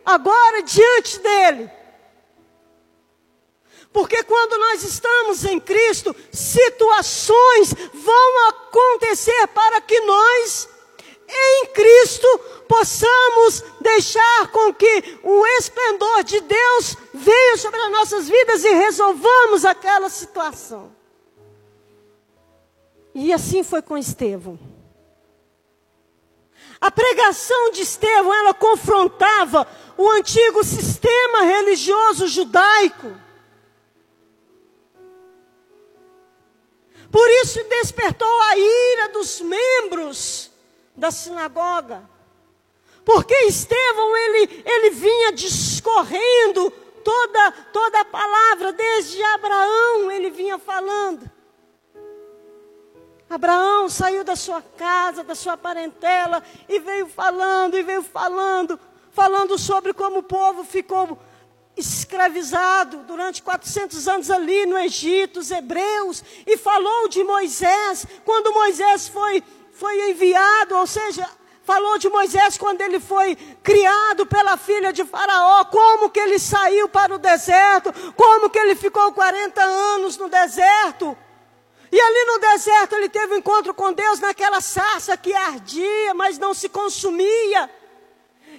agora 0.04 0.62
diante 0.62 1.18
dele. 1.18 1.75
Porque 3.96 4.22
quando 4.24 4.58
nós 4.58 4.82
estamos 4.82 5.42
em 5.46 5.58
Cristo, 5.58 6.14
situações 6.30 7.72
vão 7.94 8.48
acontecer 8.48 9.46
para 9.54 9.80
que 9.80 9.98
nós, 10.00 10.68
em 11.26 11.66
Cristo, 11.68 12.28
possamos 12.68 13.64
deixar 13.80 14.48
com 14.52 14.74
que 14.74 15.18
o 15.22 15.46
esplendor 15.58 16.24
de 16.24 16.40
Deus 16.40 16.94
venha 17.14 17.56
sobre 17.56 17.80
as 17.80 17.90
nossas 17.90 18.28
vidas 18.28 18.64
e 18.64 18.68
resolvamos 18.74 19.64
aquela 19.64 20.10
situação. 20.10 20.94
E 23.14 23.32
assim 23.32 23.64
foi 23.64 23.80
com 23.80 23.96
Estevão. 23.96 24.58
A 26.78 26.90
pregação 26.90 27.70
de 27.70 27.80
Estevão, 27.80 28.34
ela 28.34 28.52
confrontava 28.52 29.66
o 29.96 30.06
antigo 30.10 30.62
sistema 30.62 31.44
religioso 31.44 32.28
judaico. 32.28 33.24
Por 37.16 37.30
isso 37.30 37.64
despertou 37.64 38.28
a 38.42 38.58
ira 38.58 39.08
dos 39.08 39.40
membros 39.40 40.50
da 40.94 41.10
sinagoga. 41.10 42.06
Porque 43.06 43.34
Estevão, 43.46 44.14
ele, 44.18 44.62
ele 44.66 44.90
vinha 44.90 45.32
discorrendo 45.32 46.70
toda, 47.02 47.52
toda 47.72 48.00
a 48.00 48.04
palavra, 48.04 48.70
desde 48.70 49.22
Abraão 49.22 50.10
ele 50.10 50.28
vinha 50.28 50.58
falando. 50.58 51.30
Abraão 53.30 53.88
saiu 53.88 54.22
da 54.22 54.36
sua 54.36 54.60
casa, 54.60 55.24
da 55.24 55.34
sua 55.34 55.56
parentela, 55.56 56.42
e 56.68 56.78
veio 56.78 57.06
falando, 57.06 57.78
e 57.78 57.82
veio 57.82 58.02
falando, 58.02 58.78
falando 59.10 59.56
sobre 59.56 59.94
como 59.94 60.18
o 60.18 60.22
povo 60.22 60.64
ficou 60.64 61.18
escravizado 61.76 62.98
durante 62.98 63.42
400 63.42 64.08
anos 64.08 64.30
ali 64.30 64.64
no 64.64 64.78
Egito, 64.78 65.40
os 65.40 65.50
hebreus, 65.50 66.24
e 66.46 66.56
falou 66.56 67.08
de 67.08 67.22
Moisés, 67.22 68.06
quando 68.24 68.52
Moisés 68.52 69.08
foi, 69.08 69.42
foi 69.72 70.10
enviado, 70.10 70.76
ou 70.76 70.86
seja, 70.86 71.28
falou 71.64 71.98
de 71.98 72.08
Moisés 72.08 72.56
quando 72.56 72.80
ele 72.80 73.00
foi 73.00 73.36
criado 73.62 74.24
pela 74.24 74.56
filha 74.56 74.92
de 74.92 75.04
Faraó, 75.04 75.64
como 75.64 76.08
que 76.08 76.20
ele 76.20 76.38
saiu 76.38 76.88
para 76.88 77.14
o 77.14 77.18
deserto, 77.18 77.92
como 78.14 78.48
que 78.48 78.58
ele 78.58 78.76
ficou 78.76 79.12
40 79.12 79.62
anos 79.62 80.16
no 80.16 80.28
deserto. 80.28 81.16
E 81.90 82.00
ali 82.00 82.24
no 82.26 82.38
deserto 82.38 82.94
ele 82.94 83.08
teve 83.08 83.34
um 83.34 83.38
encontro 83.38 83.74
com 83.74 83.92
Deus 83.92 84.20
naquela 84.20 84.60
sarça 84.60 85.16
que 85.16 85.32
ardia, 85.32 86.14
mas 86.14 86.38
não 86.38 86.54
se 86.54 86.68
consumia. 86.68 87.68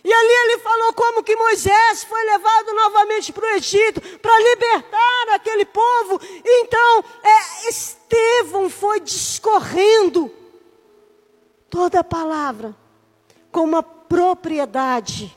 E 0.03 0.13
ali 0.13 0.33
ele 0.33 0.57
falou 0.59 0.93
como 0.93 1.23
que 1.23 1.35
Moisés 1.35 2.03
foi 2.03 2.23
levado 2.23 2.73
novamente 2.73 3.33
para 3.33 3.45
o 3.45 3.55
Egito 3.55 4.01
para 4.19 4.39
libertar 4.39 5.29
aquele 5.35 5.65
povo. 5.65 6.19
Então, 6.43 7.03
é, 7.23 7.69
Estevão 7.69 8.69
foi 8.69 8.99
discorrendo 8.99 10.31
toda 11.69 11.99
a 11.99 12.03
palavra 12.03 12.75
com 13.51 13.61
uma 13.61 13.83
propriedade 13.83 15.35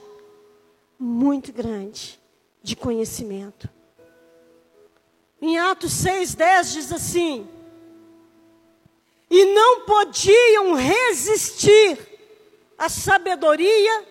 muito 0.98 1.52
grande 1.52 2.20
de 2.62 2.76
conhecimento. 2.76 3.68
Em 5.40 5.58
Atos 5.58 5.92
6,10 6.04 6.72
diz 6.72 6.92
assim: 6.92 7.48
E 9.30 9.44
não 9.46 9.80
podiam 9.86 10.74
resistir 10.74 11.98
à 12.76 12.88
sabedoria 12.88 14.06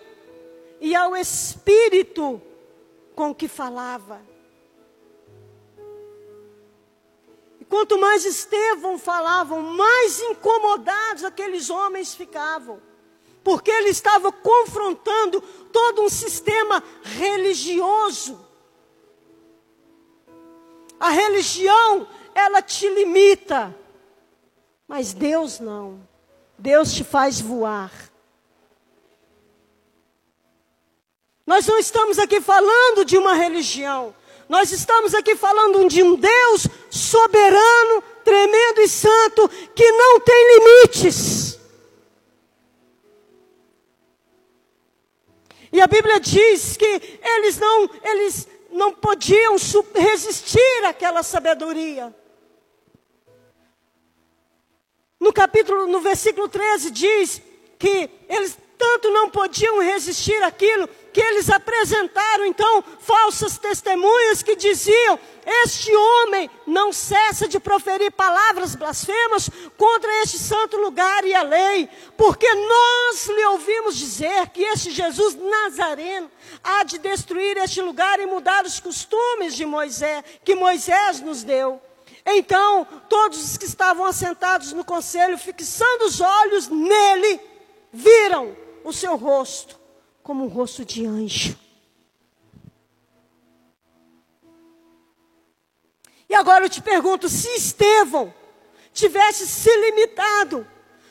e 0.80 0.94
ao 0.94 1.14
espírito 1.14 2.40
com 3.14 3.34
que 3.34 3.46
falava. 3.46 4.22
E 7.60 7.64
quanto 7.64 7.98
mais 7.98 8.24
Estevão 8.24 8.98
falavam, 8.98 9.60
mais 9.60 10.20
incomodados 10.20 11.24
aqueles 11.24 11.68
homens 11.68 12.14
ficavam. 12.14 12.80
Porque 13.44 13.70
ele 13.70 13.90
estava 13.90 14.32
confrontando 14.32 15.40
todo 15.72 16.02
um 16.02 16.08
sistema 16.08 16.82
religioso. 17.02 18.48
A 20.98 21.10
religião, 21.10 22.06
ela 22.34 22.60
te 22.60 22.88
limita. 22.88 23.74
Mas 24.86 25.12
Deus 25.12 25.60
não. 25.60 26.06
Deus 26.58 26.92
te 26.92 27.04
faz 27.04 27.40
voar. 27.40 28.09
Nós 31.50 31.66
não 31.66 31.80
estamos 31.80 32.16
aqui 32.16 32.40
falando 32.40 33.04
de 33.04 33.18
uma 33.18 33.34
religião. 33.34 34.14
Nós 34.48 34.70
estamos 34.70 35.12
aqui 35.14 35.34
falando 35.34 35.88
de 35.88 36.00
um 36.00 36.14
Deus 36.14 36.68
soberano, 36.88 38.00
tremendo 38.22 38.80
e 38.82 38.86
santo, 38.88 39.48
que 39.74 39.90
não 39.90 40.20
tem 40.20 40.54
limites. 40.54 41.58
E 45.72 45.80
a 45.80 45.88
Bíblia 45.88 46.20
diz 46.20 46.76
que 46.76 47.18
eles 47.20 47.58
não, 47.58 47.90
eles 48.04 48.46
não 48.70 48.92
podiam 48.92 49.56
resistir 49.92 50.84
àquela 50.84 51.24
sabedoria. 51.24 52.14
No 55.18 55.32
capítulo, 55.32 55.88
no 55.88 56.00
versículo 56.00 56.48
13 56.48 56.92
diz 56.92 57.42
que 57.76 58.08
eles 58.28 58.56
tanto 58.78 59.10
não 59.10 59.28
podiam 59.28 59.80
resistir 59.80 60.40
àquilo 60.44 60.88
que 61.12 61.20
eles 61.20 61.50
apresentaram 61.50 62.46
então 62.46 62.84
falsas 63.00 63.58
testemunhas 63.58 64.42
que 64.42 64.54
diziam: 64.54 65.18
Este 65.64 65.94
homem 65.94 66.48
não 66.66 66.92
cessa 66.92 67.48
de 67.48 67.58
proferir 67.58 68.12
palavras 68.12 68.74
blasfemas 68.74 69.50
contra 69.76 70.22
este 70.22 70.38
santo 70.38 70.76
lugar 70.76 71.24
e 71.24 71.34
a 71.34 71.42
lei, 71.42 71.88
porque 72.16 72.52
nós 72.54 73.26
lhe 73.26 73.44
ouvimos 73.46 73.96
dizer 73.96 74.48
que 74.50 74.62
este 74.62 74.90
Jesus 74.90 75.34
Nazareno 75.34 76.30
há 76.62 76.84
de 76.84 76.98
destruir 76.98 77.56
este 77.56 77.80
lugar 77.80 78.20
e 78.20 78.26
mudar 78.26 78.64
os 78.64 78.78
costumes 78.78 79.54
de 79.54 79.66
Moisés, 79.66 80.22
que 80.44 80.54
Moisés 80.54 81.20
nos 81.20 81.42
deu. 81.42 81.80
Então, 82.24 82.86
todos 83.08 83.42
os 83.42 83.56
que 83.56 83.64
estavam 83.64 84.04
assentados 84.04 84.72
no 84.72 84.84
conselho, 84.84 85.38
fixando 85.38 86.04
os 86.04 86.20
olhos 86.20 86.68
nele, 86.68 87.40
viram 87.92 88.54
o 88.84 88.92
seu 88.92 89.16
rosto 89.16 89.79
como 90.30 90.44
um 90.44 90.48
rosto 90.48 90.84
de 90.84 91.04
anjo. 91.04 91.58
E 96.28 96.34
agora 96.36 96.66
eu 96.66 96.70
te 96.70 96.80
pergunto: 96.80 97.28
se 97.28 97.48
Estevão 97.56 98.32
tivesse 98.92 99.44
se 99.44 99.76
limitado 99.76 100.64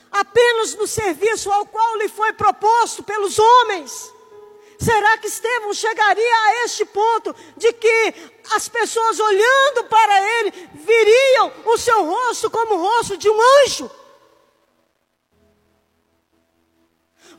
apenas 0.09 0.73
no 0.75 0.87
serviço 0.87 1.51
ao 1.51 1.65
qual 1.65 1.97
lhe 1.97 2.07
foi 2.07 2.31
proposto 2.31 3.03
pelos 3.03 3.37
homens, 3.37 4.09
será 4.79 5.17
que 5.17 5.27
Estevão 5.27 5.73
chegaria 5.73 6.35
a 6.45 6.63
este 6.63 6.85
ponto 6.85 7.35
de 7.57 7.73
que 7.73 8.13
as 8.51 8.69
pessoas 8.69 9.19
olhando 9.19 9.83
para 9.89 10.39
ele 10.39 10.69
viriam 10.75 11.51
o 11.65 11.77
seu 11.77 12.05
rosto 12.05 12.49
como 12.49 12.75
o 12.75 12.81
rosto 12.81 13.17
de 13.17 13.29
um 13.29 13.37
anjo? 13.65 13.91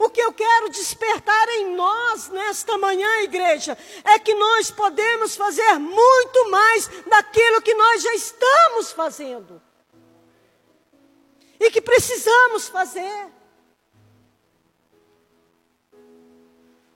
O 0.01 0.09
que 0.09 0.19
eu 0.23 0.33
quero 0.33 0.71
despertar 0.71 1.49
em 1.51 1.77
nós 1.77 2.31
nesta 2.31 2.79
manhã, 2.79 3.21
igreja, 3.21 3.77
é 4.03 4.19
que 4.19 4.35
nós 4.35 4.71
podemos 4.71 5.37
fazer 5.37 5.79
muito 5.79 6.51
mais 6.51 6.89
daquilo 7.07 7.61
que 7.61 7.75
nós 7.75 8.03
já 8.03 8.15
estamos 8.15 8.93
fazendo. 8.93 9.61
E 11.61 11.71
que 11.71 11.83
precisamos 11.83 12.67
fazer. 12.67 13.27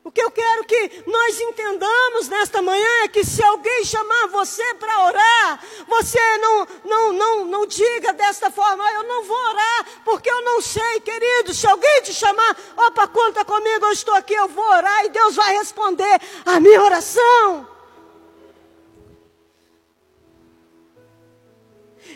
O 0.04 0.12
que 0.12 0.20
eu 0.20 0.30
quero 0.30 0.64
que 0.64 1.02
nós 1.06 1.40
entendamos 1.40 2.28
nesta 2.28 2.60
manhã 2.60 3.04
é 3.04 3.08
que 3.08 3.24
se 3.24 3.42
alguém 3.42 3.84
chamar 3.86 4.26
você 4.26 4.74
para 4.74 5.06
orar, 5.06 5.64
você 5.88 6.20
não, 6.36 6.66
não, 6.84 7.12
não, 7.14 7.44
não 7.46 7.66
diga 7.66 8.12
desta 8.12 8.50
forma, 8.50 8.86
eu 8.92 9.02
não 9.04 9.24
vou 9.24 9.36
orar, 9.48 9.86
porque 10.04 10.28
eu 10.28 10.42
não 10.42 10.60
sei, 10.60 11.00
querido. 11.00 11.54
Se 11.54 11.66
alguém 11.66 12.02
te 12.02 12.12
chamar, 12.12 12.54
opa, 12.76 13.08
conta 13.08 13.46
comigo, 13.46 13.86
eu 13.86 13.92
estou 13.92 14.12
aqui, 14.14 14.34
eu 14.34 14.46
vou 14.46 14.62
orar 14.62 15.06
e 15.06 15.08
Deus 15.08 15.36
vai 15.36 15.56
responder 15.56 16.20
a 16.44 16.60
minha 16.60 16.82
oração. 16.82 17.66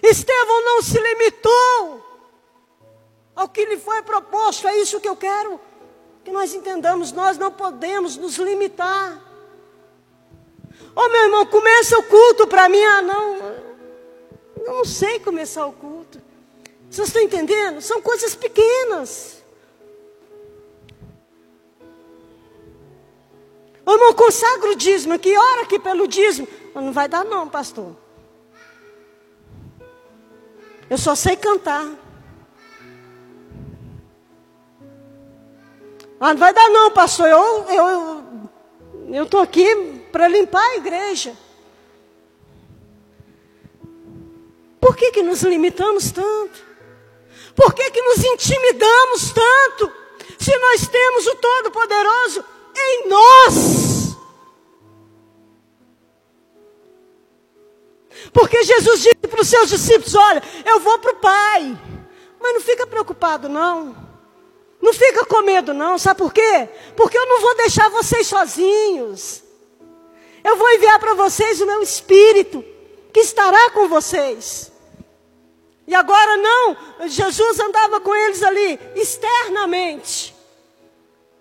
Estevão 0.02 0.64
não 0.66 0.82
se 0.82 1.00
limitou 1.00 2.04
ao 3.34 3.48
que 3.48 3.64
lhe 3.64 3.78
foi 3.78 4.02
proposto, 4.02 4.68
é 4.68 4.76
isso 4.76 5.00
que 5.00 5.08
eu 5.08 5.16
quero 5.16 5.67
que 6.28 6.34
nós 6.34 6.54
entendamos, 6.54 7.10
nós 7.10 7.38
não 7.38 7.50
podemos 7.50 8.16
nos 8.16 8.36
limitar. 8.36 9.18
Oh, 10.94 11.08
meu 11.08 11.24
irmão, 11.24 11.46
começa 11.46 11.98
o 11.98 12.02
culto 12.02 12.46
para 12.46 12.68
mim. 12.68 12.82
Ah, 12.82 13.02
não, 13.02 13.36
eu 14.56 14.74
não 14.74 14.84
sei 14.84 15.18
começar 15.20 15.64
o 15.64 15.72
culto. 15.72 16.20
Vocês 16.90 17.08
estão 17.08 17.22
entendendo? 17.22 17.80
São 17.80 18.02
coisas 18.02 18.34
pequenas. 18.34 19.42
Ô 23.86 23.92
irmão, 23.92 24.12
consagra 24.12 24.70
o 24.70 24.74
dízimo 24.74 25.14
aqui, 25.14 25.34
ora 25.34 25.62
aqui 25.62 25.78
pelo 25.78 26.06
dízimo. 26.06 26.46
Não 26.74 26.92
vai 26.92 27.08
dar 27.08 27.24
não, 27.24 27.48
pastor. 27.48 27.96
Eu 30.90 30.98
só 30.98 31.14
sei 31.14 31.36
cantar. 31.36 31.88
Ah, 36.20 36.32
não 36.32 36.40
vai 36.40 36.52
dar 36.52 36.68
não, 36.70 36.90
pastor. 36.90 37.28
Eu 37.28 37.64
eu 37.68 38.22
eu 39.10 39.26
tô 39.26 39.38
aqui 39.38 40.02
para 40.10 40.28
limpar 40.28 40.62
a 40.62 40.76
igreja. 40.76 41.36
Por 44.80 44.96
que 44.96 45.10
que 45.12 45.22
nos 45.22 45.42
limitamos 45.42 46.10
tanto? 46.10 46.66
Por 47.54 47.74
que 47.74 47.90
que 47.90 48.02
nos 48.02 48.24
intimidamos 48.24 49.32
tanto? 49.32 49.92
Se 50.38 50.56
nós 50.56 50.86
temos 50.86 51.26
o 51.26 51.36
Todo-Poderoso 51.36 52.44
em 52.76 53.08
nós. 53.08 54.16
Porque 58.32 58.62
Jesus 58.62 59.00
disse 59.00 59.16
para 59.16 59.40
os 59.40 59.48
seus 59.48 59.68
discípulos: 59.68 60.14
Olha, 60.14 60.42
eu 60.64 60.80
vou 60.80 60.98
para 60.98 61.12
o 61.12 61.16
Pai. 61.16 61.78
Mas 62.40 62.54
não 62.54 62.60
fica 62.60 62.86
preocupado, 62.86 63.48
não. 63.48 64.07
Não 64.88 64.94
fica 64.94 65.22
com 65.26 65.42
medo, 65.42 65.74
não. 65.74 65.98
Sabe 65.98 66.16
por 66.16 66.32
quê? 66.32 66.66
Porque 66.96 67.18
eu 67.18 67.26
não 67.26 67.42
vou 67.42 67.54
deixar 67.58 67.90
vocês 67.90 68.26
sozinhos. 68.26 69.42
Eu 70.42 70.56
vou 70.56 70.70
enviar 70.70 70.98
para 70.98 71.12
vocês 71.12 71.60
o 71.60 71.66
meu 71.66 71.82
Espírito, 71.82 72.64
que 73.12 73.20
estará 73.20 73.70
com 73.72 73.86
vocês. 73.86 74.72
E 75.86 75.94
agora 75.94 76.38
não, 76.38 76.76
Jesus 77.06 77.60
andava 77.60 78.00
com 78.00 78.14
eles 78.14 78.42
ali 78.42 78.80
externamente. 78.94 80.34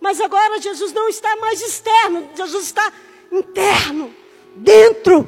Mas 0.01 0.19
agora 0.19 0.60
Jesus 0.60 0.91
não 0.91 1.07
está 1.07 1.33
mais 1.38 1.62
externo, 1.62 2.29
Jesus 2.36 2.65
está 2.65 2.91
interno, 3.31 4.13
dentro. 4.57 5.25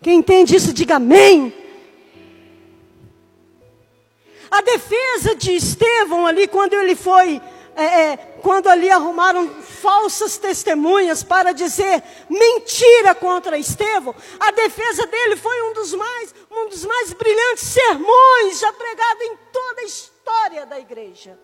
Quem 0.00 0.18
entende 0.18 0.54
isso, 0.54 0.72
diga 0.72 0.96
amém. 0.96 1.52
A 4.52 4.60
defesa 4.60 5.34
de 5.34 5.56
Estevão 5.56 6.26
ali, 6.26 6.46
quando 6.46 6.74
ele 6.74 6.94
foi, 6.94 7.40
é, 7.74 7.84
é, 7.84 8.16
quando 8.42 8.68
ali 8.68 8.90
arrumaram 8.90 9.48
falsas 9.62 10.36
testemunhas 10.36 11.22
para 11.22 11.52
dizer 11.52 12.02
mentira 12.28 13.14
contra 13.14 13.56
Estevão, 13.56 14.14
a 14.38 14.50
defesa 14.50 15.06
dele 15.06 15.36
foi 15.36 15.62
um 15.62 15.72
dos 15.72 15.94
mais, 15.94 16.34
um 16.50 16.68
dos 16.68 16.84
mais 16.84 17.14
brilhantes 17.14 17.64
sermões 17.66 18.60
já 18.60 18.70
pregado 18.74 19.22
em 19.22 19.38
toda 19.50 19.80
a 19.80 19.84
história 19.84 20.66
da 20.66 20.78
igreja. 20.78 21.40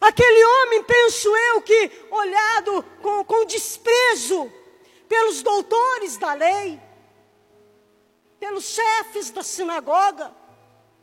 Aquele 0.00 0.44
homem, 0.46 0.82
penso 0.84 1.28
eu, 1.36 1.60
que 1.60 1.90
olhado 2.10 2.82
com, 3.02 3.22
com 3.26 3.44
desprezo 3.44 4.50
pelos 5.06 5.42
doutores 5.42 6.16
da 6.16 6.32
lei, 6.32 6.80
pelos 8.38 8.64
chefes 8.64 9.30
da 9.30 9.42
sinagoga, 9.42 10.34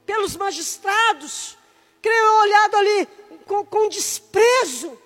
pelos 0.06 0.36
magistrados, 0.36 1.58
creio 2.02 2.42
olhado 2.42 2.76
ali 2.76 3.06
com, 3.46 3.66
com 3.66 3.90
desprezo. 3.90 4.98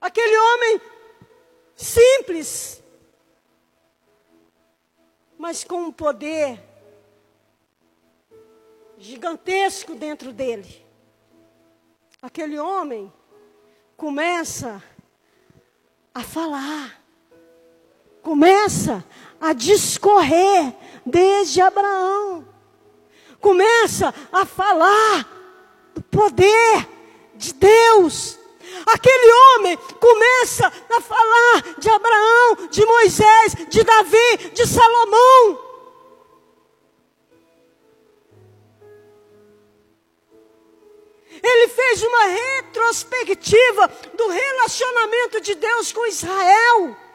Aquele 0.00 0.38
homem 0.38 0.80
simples, 1.76 2.82
mas 5.36 5.64
com 5.64 5.84
um 5.84 5.92
poder 5.92 6.62
gigantesco 8.98 9.94
dentro 9.94 10.32
dele. 10.32 10.84
Aquele 12.20 12.58
homem 12.58 13.12
começa 13.96 14.82
a 16.12 16.22
falar 16.22 16.97
começa 18.28 19.02
a 19.40 19.54
discorrer 19.54 20.74
desde 21.06 21.62
Abraão. 21.62 22.46
Começa 23.40 24.14
a 24.30 24.44
falar 24.44 25.26
do 25.94 26.02
poder 26.02 26.86
de 27.36 27.54
Deus. 27.54 28.38
Aquele 28.84 29.32
homem 29.32 29.78
começa 29.98 30.66
a 30.66 31.00
falar 31.00 31.74
de 31.78 31.88
Abraão, 31.88 32.68
de 32.70 32.84
Moisés, 32.84 33.54
de 33.70 33.82
Davi, 33.82 34.50
de 34.52 34.66
Salomão. 34.66 35.66
Ele 41.42 41.68
fez 41.68 42.02
uma 42.02 42.24
retrospectiva 42.24 43.90
do 44.12 44.28
relacionamento 44.28 45.40
de 45.40 45.54
Deus 45.54 45.92
com 45.92 46.06
Israel. 46.06 47.07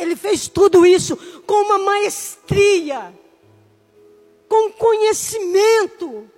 Ele 0.00 0.16
fez 0.16 0.48
tudo 0.48 0.86
isso 0.86 1.14
com 1.46 1.66
uma 1.66 1.78
maestria, 1.78 3.14
com 4.48 4.72
conhecimento. 4.72 6.28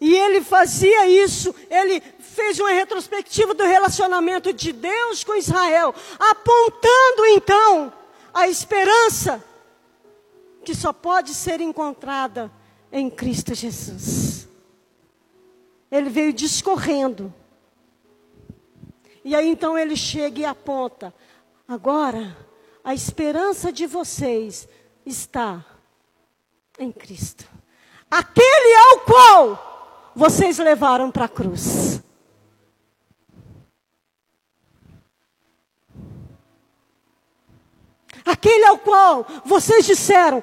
E 0.00 0.14
ele 0.14 0.40
fazia 0.40 1.08
isso, 1.08 1.52
ele 1.68 2.00
fez 2.20 2.60
uma 2.60 2.70
retrospectiva 2.70 3.54
do 3.54 3.64
relacionamento 3.64 4.52
de 4.52 4.72
Deus 4.72 5.24
com 5.24 5.34
Israel, 5.34 5.92
apontando 6.16 7.26
então 7.26 7.92
a 8.32 8.46
esperança 8.46 9.42
que 10.64 10.74
só 10.74 10.92
pode 10.92 11.34
ser 11.34 11.60
encontrada 11.60 12.52
em 12.92 13.10
Cristo 13.10 13.52
Jesus. 13.52 14.46
Ele 15.90 16.08
veio 16.10 16.32
discorrendo 16.32 17.34
e 19.26 19.34
aí 19.34 19.48
então 19.48 19.76
ele 19.76 19.96
chega 19.96 20.38
e 20.38 20.44
aponta: 20.44 21.12
agora 21.66 22.36
a 22.84 22.94
esperança 22.94 23.72
de 23.72 23.84
vocês 23.84 24.68
está 25.04 25.64
em 26.78 26.92
Cristo. 26.92 27.44
Aquele 28.08 28.74
ao 28.76 29.00
qual 29.00 30.12
vocês 30.14 30.58
levaram 30.58 31.10
para 31.10 31.24
a 31.24 31.28
cruz. 31.28 32.00
Aquele 38.24 38.64
ao 38.66 38.78
qual 38.78 39.26
vocês 39.44 39.84
disseram: 39.84 40.40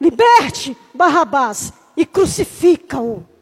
liberte 0.00 0.74
Barrabás 0.94 1.74
e 1.94 2.06
crucifica-o. 2.06 3.33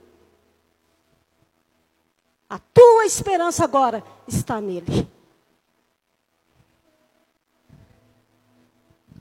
A 2.53 2.59
tua 2.59 3.07
esperança 3.07 3.65
agora 3.65 4.05
está 4.29 4.61
nele. 4.61 5.09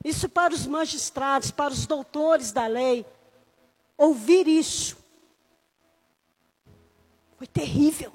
Isso 0.04 0.28
para 0.28 0.52
os 0.52 0.66
magistrados, 0.66 1.50
para 1.50 1.72
os 1.72 1.86
doutores 1.86 2.52
da 2.52 2.66
lei. 2.66 3.06
Ouvir 3.96 4.46
isso 4.46 4.98
foi 7.38 7.46
terrível. 7.46 8.12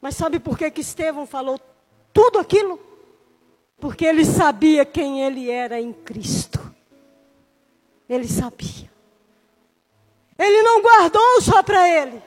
Mas 0.00 0.16
sabe 0.16 0.40
por 0.40 0.58
que, 0.58 0.72
que 0.72 0.80
Estevão 0.80 1.24
falou 1.24 1.60
tudo 2.12 2.40
aquilo? 2.40 2.80
Porque 3.78 4.04
ele 4.04 4.24
sabia 4.24 4.84
quem 4.84 5.22
ele 5.22 5.48
era 5.52 5.80
em 5.80 5.92
Cristo. 5.92 6.58
Ele 8.08 8.26
sabia. 8.26 8.97
Ele 10.38 10.62
não 10.62 10.80
guardou 10.80 11.40
só 11.42 11.62
para 11.62 11.88
ele. 11.88 12.22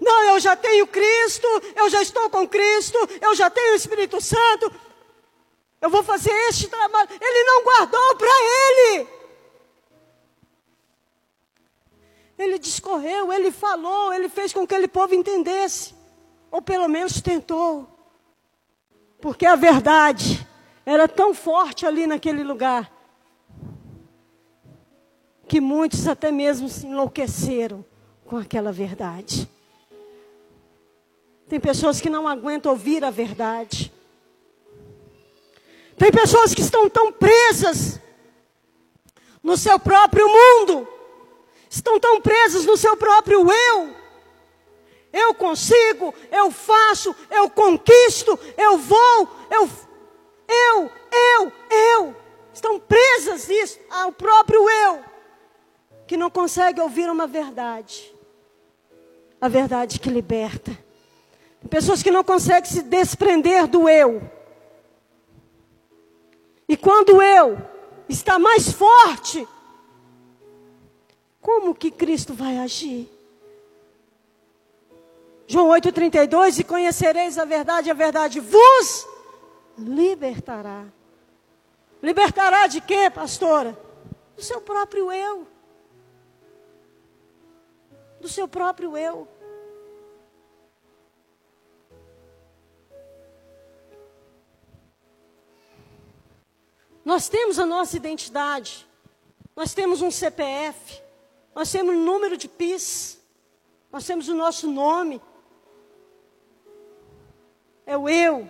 Não, 0.00 0.22
eu 0.24 0.38
já 0.38 0.54
tenho 0.54 0.86
Cristo, 0.86 1.46
eu 1.74 1.90
já 1.90 2.00
estou 2.00 2.30
com 2.30 2.48
Cristo, 2.48 2.96
eu 3.20 3.34
já 3.34 3.50
tenho 3.50 3.72
o 3.72 3.76
Espírito 3.76 4.20
Santo. 4.20 4.72
Eu 5.80 5.90
vou 5.90 6.04
fazer 6.04 6.30
este 6.48 6.68
trabalho. 6.68 7.08
Ele 7.20 7.44
não 7.44 7.64
guardou 7.64 8.16
para 8.16 8.30
ele. 8.30 9.08
Ele 12.38 12.58
discorreu, 12.58 13.32
ele 13.32 13.50
falou, 13.50 14.12
ele 14.12 14.28
fez 14.28 14.52
com 14.52 14.64
que 14.64 14.74
aquele 14.74 14.86
povo 14.86 15.14
entendesse. 15.14 15.92
Ou 16.52 16.62
pelo 16.62 16.86
menos 16.86 17.20
tentou. 17.20 17.88
Porque 19.20 19.44
a 19.44 19.56
verdade 19.56 20.46
era 20.86 21.08
tão 21.08 21.34
forte 21.34 21.84
ali 21.84 22.06
naquele 22.06 22.44
lugar 22.44 22.97
que 25.48 25.60
muitos 25.60 26.06
até 26.06 26.30
mesmo 26.30 26.68
se 26.68 26.86
enlouqueceram 26.86 27.84
com 28.26 28.36
aquela 28.36 28.70
verdade. 28.70 29.48
Tem 31.48 31.58
pessoas 31.58 32.00
que 32.00 32.10
não 32.10 32.28
aguentam 32.28 32.70
ouvir 32.70 33.02
a 33.02 33.10
verdade. 33.10 33.90
Tem 35.96 36.12
pessoas 36.12 36.54
que 36.54 36.60
estão 36.60 36.88
tão 36.90 37.10
presas 37.10 37.98
no 39.42 39.56
seu 39.56 39.78
próprio 39.78 40.28
mundo, 40.28 40.86
estão 41.70 41.98
tão 41.98 42.20
presas 42.20 42.66
no 42.66 42.76
seu 42.76 42.96
próprio 42.96 43.50
eu. 43.50 43.96
Eu 45.10 45.34
consigo, 45.34 46.14
eu 46.30 46.50
faço, 46.50 47.16
eu 47.30 47.48
conquisto, 47.48 48.38
eu 48.58 48.76
vou, 48.76 49.28
eu, 49.50 49.70
eu, 50.46 50.92
eu, 51.10 51.52
eu. 51.70 52.16
Estão 52.52 52.78
presas 52.78 53.48
ao 53.90 54.12
próprio 54.12 54.68
eu, 54.68 55.07
que 56.08 56.16
não 56.16 56.30
consegue 56.30 56.80
ouvir 56.80 57.10
uma 57.10 57.26
verdade, 57.26 58.10
a 59.38 59.46
verdade 59.46 60.00
que 60.00 60.08
liberta. 60.08 60.72
Tem 61.60 61.68
pessoas 61.68 62.02
que 62.02 62.10
não 62.10 62.24
conseguem 62.24 62.64
se 62.64 62.82
desprender 62.82 63.66
do 63.66 63.86
eu. 63.86 64.22
E 66.66 66.78
quando 66.78 67.16
o 67.16 67.22
eu 67.22 67.58
está 68.08 68.38
mais 68.38 68.72
forte, 68.72 69.46
como 71.42 71.74
que 71.74 71.90
Cristo 71.90 72.32
vai 72.32 72.56
agir? 72.56 73.06
João 75.46 75.68
8,32: 75.68 76.60
E 76.60 76.64
conhecereis 76.64 77.36
a 77.36 77.44
verdade, 77.44 77.90
a 77.90 77.94
verdade 77.94 78.40
vos 78.40 79.06
libertará. 79.76 80.86
Libertará 82.02 82.66
de 82.66 82.80
quê, 82.80 83.10
pastora? 83.10 83.78
Do 84.34 84.42
seu 84.42 84.60
próprio 84.62 85.12
eu. 85.12 85.57
Do 88.20 88.28
seu 88.28 88.48
próprio 88.48 88.96
eu. 88.96 89.28
Nós 97.04 97.26
temos 97.26 97.58
a 97.58 97.64
nossa 97.64 97.96
identidade, 97.96 98.86
nós 99.56 99.72
temos 99.72 100.02
um 100.02 100.10
CPF, 100.10 101.02
nós 101.54 101.72
temos 101.72 101.94
um 101.94 102.04
número 102.04 102.36
de 102.36 102.46
PIS, 102.46 103.18
nós 103.90 104.06
temos 104.06 104.28
o 104.28 104.34
nosso 104.34 104.70
nome. 104.70 105.18
É 107.86 107.96
o 107.96 108.10
eu. 108.10 108.46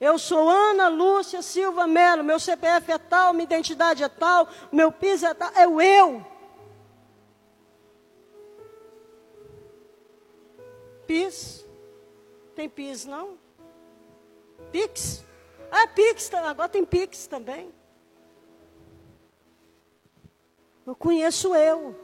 Eu 0.00 0.18
sou 0.18 0.48
Ana 0.48 0.88
Lúcia 0.88 1.42
Silva 1.42 1.86
Melo, 1.86 2.24
meu 2.24 2.40
CPF 2.40 2.92
é 2.92 2.98
tal, 2.98 3.34
minha 3.34 3.44
identidade 3.44 4.02
é 4.02 4.08
tal, 4.08 4.48
meu 4.72 4.90
PIS 4.90 5.22
é 5.22 5.34
tal, 5.34 5.50
é 5.54 5.68
o 5.68 5.78
eu. 5.78 6.24
PIS? 11.06 11.66
Tem 12.54 12.68
PIS 12.68 13.06
não? 13.06 13.38
PIX? 14.72 15.24
Ah, 15.70 15.86
Pix, 15.88 16.32
agora 16.32 16.68
tem 16.68 16.84
Pix 16.84 17.26
também. 17.26 17.72
Eu 20.86 20.94
conheço 20.94 21.54
eu. 21.54 21.94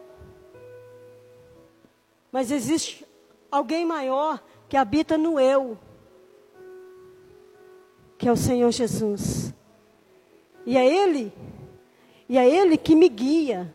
Mas 2.31 2.51
existe 2.51 3.07
alguém 3.51 3.85
maior 3.85 4.43
que 4.69 4.77
habita 4.77 5.19
no 5.19 5.39
eu, 5.39 5.79
que 8.19 8.27
é 8.27 8.33
o 8.33 8.37
Senhor 8.37 8.71
Jesus. 8.71 9.55
E 10.65 10.77
é 10.77 10.87
Ele, 10.87 11.33
e 12.29 12.39
é 12.39 12.49
Ele 12.49 12.77
que 12.77 12.95
me 12.95 13.09
guia. 13.09 13.73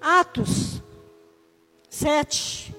Atos 0.00 0.82
7. 1.88 2.74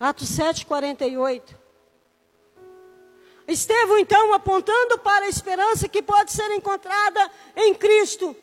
Atos 0.00 0.28
7, 0.28 0.66
48. 0.66 1.64
Estevão, 3.46 3.98
então, 3.98 4.32
apontando 4.32 4.98
para 4.98 5.26
a 5.26 5.28
esperança 5.28 5.88
que 5.88 6.02
pode 6.02 6.32
ser 6.32 6.50
encontrada 6.52 7.30
em 7.56 7.74
Cristo. 7.74 8.34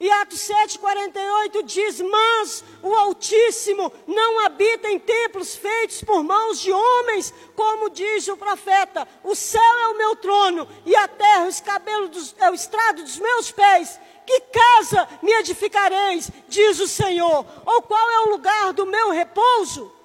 E 0.00 0.08
Atos 0.12 0.40
7, 0.40 0.78
48 0.78 1.62
diz: 1.64 2.00
Mas 2.00 2.64
o 2.82 2.94
Altíssimo 2.94 3.92
não 4.06 4.40
habita 4.46 4.88
em 4.88 4.98
templos 4.98 5.56
feitos 5.56 6.04
por 6.04 6.22
mãos 6.22 6.60
de 6.60 6.70
homens, 6.70 7.34
como 7.56 7.90
diz 7.90 8.28
o 8.28 8.36
profeta: 8.36 9.08
O 9.24 9.34
céu 9.34 9.60
é 9.60 9.88
o 9.88 9.98
meu 9.98 10.14
trono, 10.14 10.68
e 10.86 10.94
a 10.94 11.08
terra 11.08 11.46
os 11.46 11.60
cabelos 11.60 12.34
é 12.38 12.48
o 12.48 12.54
estrado 12.54 13.02
dos 13.02 13.18
meus 13.18 13.50
pés. 13.50 13.98
Que 14.24 14.40
casa 14.40 15.08
me 15.22 15.32
edificareis, 15.32 16.30
diz 16.46 16.78
o 16.78 16.86
Senhor? 16.86 17.44
Ou 17.64 17.82
qual 17.82 18.10
é 18.10 18.20
o 18.20 18.30
lugar 18.30 18.72
do 18.74 18.86
meu 18.86 19.10
repouso? 19.10 19.97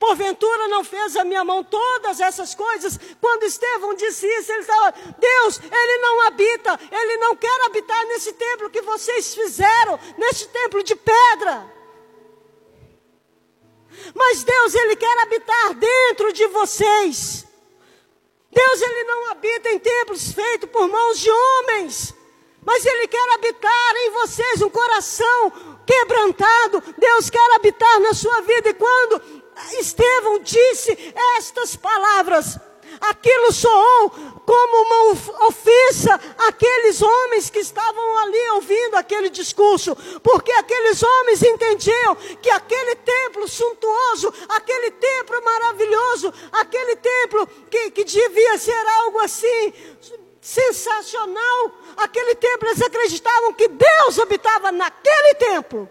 Porventura 0.00 0.66
não 0.68 0.82
fez 0.82 1.14
a 1.14 1.24
minha 1.24 1.44
mão 1.44 1.62
todas 1.62 2.20
essas 2.20 2.54
coisas? 2.54 2.98
Quando 3.20 3.42
Estevão 3.42 3.94
disse 3.94 4.26
isso, 4.26 4.50
ele 4.50 4.62
estava, 4.62 4.94
Deus, 5.18 5.60
ele 5.60 5.98
não 5.98 6.22
habita, 6.22 6.80
ele 6.90 7.18
não 7.18 7.36
quer 7.36 7.66
habitar 7.66 8.06
nesse 8.06 8.32
templo 8.32 8.70
que 8.70 8.80
vocês 8.80 9.34
fizeram, 9.34 10.00
nesse 10.16 10.48
templo 10.48 10.82
de 10.82 10.96
pedra. 10.96 11.70
Mas 14.14 14.42
Deus, 14.42 14.74
ele 14.74 14.96
quer 14.96 15.18
habitar 15.18 15.74
dentro 15.74 16.32
de 16.32 16.46
vocês. 16.46 17.46
Deus, 18.50 18.80
ele 18.80 19.04
não 19.04 19.30
habita 19.32 19.68
em 19.68 19.78
templos 19.78 20.32
feitos 20.32 20.70
por 20.70 20.88
mãos 20.88 21.18
de 21.18 21.30
homens. 21.30 22.14
Mas 22.64 22.84
Ele 22.84 23.08
quer 23.08 23.34
habitar 23.34 23.96
em 23.96 24.10
vocês 24.10 24.62
um 24.62 24.68
coração 24.68 25.52
quebrantado. 25.86 26.82
Deus 26.98 27.30
quer 27.30 27.54
habitar 27.54 28.00
na 28.00 28.12
sua 28.12 28.40
vida. 28.42 28.68
E 28.68 28.74
quando 28.74 29.39
Estevão 29.78 30.38
disse 30.40 31.14
estas 31.38 31.76
palavras, 31.76 32.58
aquilo 33.00 33.52
soou 33.52 34.10
como 34.44 34.82
uma 34.82 35.46
ofensa 35.48 36.20
àqueles 36.48 37.00
homens 37.00 37.50
que 37.50 37.60
estavam 37.60 38.18
ali 38.18 38.50
ouvindo 38.50 38.96
aquele 38.96 39.30
discurso, 39.30 39.96
porque 40.22 40.52
aqueles 40.52 41.02
homens 41.02 41.42
entendiam 41.42 42.16
que 42.42 42.50
aquele 42.50 42.96
templo 42.96 43.46
suntuoso, 43.48 44.32
aquele 44.48 44.90
templo 44.92 45.42
maravilhoso, 45.44 46.34
aquele 46.52 46.96
templo 46.96 47.46
que, 47.70 47.90
que 47.90 48.04
devia 48.04 48.58
ser 48.58 48.86
algo 49.02 49.20
assim 49.20 49.72
sensacional. 50.40 51.72
Aquele 51.96 52.34
templo, 52.34 52.68
eles 52.68 52.82
acreditavam 52.82 53.52
que 53.52 53.68
Deus 53.68 54.18
habitava 54.18 54.72
naquele 54.72 55.34
templo. 55.34 55.88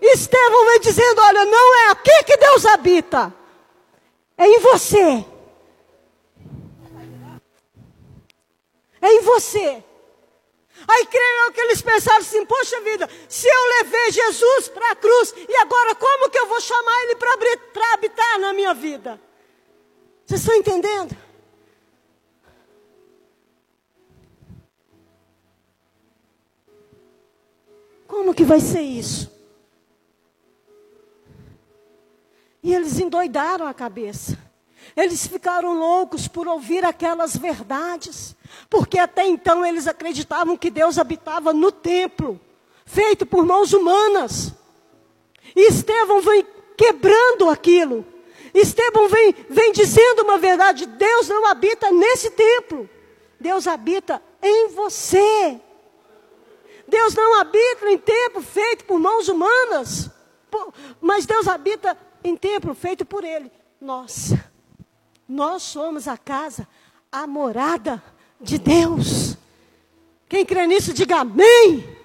Estevão 0.00 0.66
vem 0.66 0.80
dizendo: 0.80 1.20
Olha, 1.20 1.44
não 1.44 1.74
é 1.74 1.90
aqui 1.90 2.24
que 2.24 2.36
Deus 2.36 2.64
habita, 2.66 3.34
é 4.36 4.46
em 4.46 4.58
você. 4.60 5.24
É 9.02 9.12
em 9.12 9.20
você. 9.20 9.84
Aí 10.88 11.06
creio 11.06 11.52
que 11.52 11.60
eles 11.60 11.82
pensaram 11.82 12.18
assim: 12.18 12.44
Poxa 12.46 12.80
vida, 12.80 13.08
se 13.28 13.46
eu 13.46 13.64
levei 13.78 14.10
Jesus 14.10 14.68
para 14.68 14.92
a 14.92 14.96
cruz, 14.96 15.34
e 15.36 15.56
agora 15.56 15.94
como 15.94 16.30
que 16.30 16.38
eu 16.38 16.46
vou 16.46 16.60
chamar 16.60 17.02
ele 17.04 17.16
para 17.16 17.94
habitar 17.94 18.38
na 18.38 18.52
minha 18.52 18.74
vida? 18.74 19.20
Vocês 20.26 20.40
estão 20.40 20.54
entendendo? 20.54 21.16
Como 28.06 28.34
que 28.34 28.44
vai 28.44 28.60
ser 28.60 28.80
isso? 28.80 29.39
E 32.62 32.74
eles 32.74 32.98
endoidaram 32.98 33.66
a 33.66 33.74
cabeça. 33.74 34.38
Eles 34.96 35.26
ficaram 35.26 35.78
loucos 35.78 36.26
por 36.26 36.48
ouvir 36.48 36.84
aquelas 36.84 37.36
verdades, 37.36 38.34
porque 38.68 38.98
até 38.98 39.26
então 39.26 39.64
eles 39.64 39.86
acreditavam 39.86 40.56
que 40.56 40.70
Deus 40.70 40.98
habitava 40.98 41.52
no 41.52 41.70
templo, 41.70 42.40
feito 42.84 43.24
por 43.24 43.44
mãos 43.44 43.72
humanas. 43.72 44.52
E 45.54 45.68
Estevão 45.68 46.20
vem 46.20 46.46
quebrando 46.76 47.48
aquilo. 47.48 48.04
Estevão 48.52 49.08
vem, 49.08 49.34
vem 49.48 49.72
dizendo 49.72 50.22
uma 50.22 50.38
verdade: 50.38 50.86
Deus 50.86 51.28
não 51.28 51.46
habita 51.46 51.90
nesse 51.90 52.30
templo, 52.30 52.88
Deus 53.38 53.66
habita 53.66 54.22
em 54.42 54.68
você. 54.68 55.60
Deus 56.88 57.14
não 57.14 57.38
habita 57.38 57.88
em 57.88 57.98
templo 57.98 58.42
feito 58.42 58.84
por 58.84 58.98
mãos 58.98 59.28
humanas, 59.28 60.10
mas 61.00 61.24
Deus 61.24 61.46
habita 61.46 61.96
em 62.22 62.36
templo 62.36 62.74
feito 62.74 63.04
por 63.04 63.24
Ele. 63.24 63.50
Nós, 63.80 64.34
nós 65.28 65.62
somos 65.62 66.06
a 66.06 66.16
casa, 66.16 66.66
a 67.10 67.26
morada 67.26 68.02
de 68.40 68.58
Deus. 68.58 69.36
Quem 70.28 70.44
crê 70.44 70.66
nisso, 70.66 70.92
diga 70.92 71.20
amém. 71.20 71.98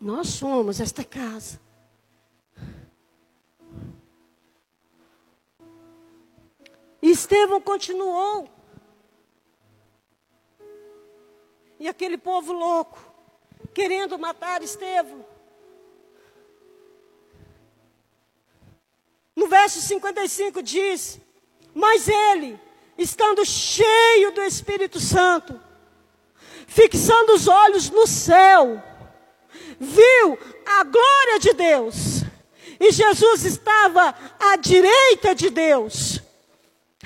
Nós 0.00 0.28
somos 0.28 0.80
esta 0.80 1.04
casa. 1.04 1.60
E 7.00 7.10
Estevão 7.10 7.60
continuou 7.60 8.48
e 11.78 11.86
aquele 11.86 12.18
povo 12.18 12.52
louco, 12.52 12.98
querendo 13.72 14.18
matar 14.18 14.62
Estevão. 14.62 15.24
No 19.38 19.46
verso 19.46 19.80
55 19.80 20.60
diz: 20.60 21.20
Mas 21.72 22.08
ele, 22.08 22.58
estando 22.98 23.46
cheio 23.46 24.32
do 24.32 24.42
Espírito 24.42 24.98
Santo, 24.98 25.54
fixando 26.66 27.34
os 27.34 27.46
olhos 27.46 27.88
no 27.88 28.04
céu, 28.04 28.82
viu 29.78 30.36
a 30.66 30.82
glória 30.82 31.38
de 31.38 31.52
Deus. 31.52 32.24
E 32.80 32.90
Jesus 32.90 33.44
estava 33.44 34.12
à 34.40 34.56
direita 34.56 35.36
de 35.36 35.50
Deus. 35.50 36.20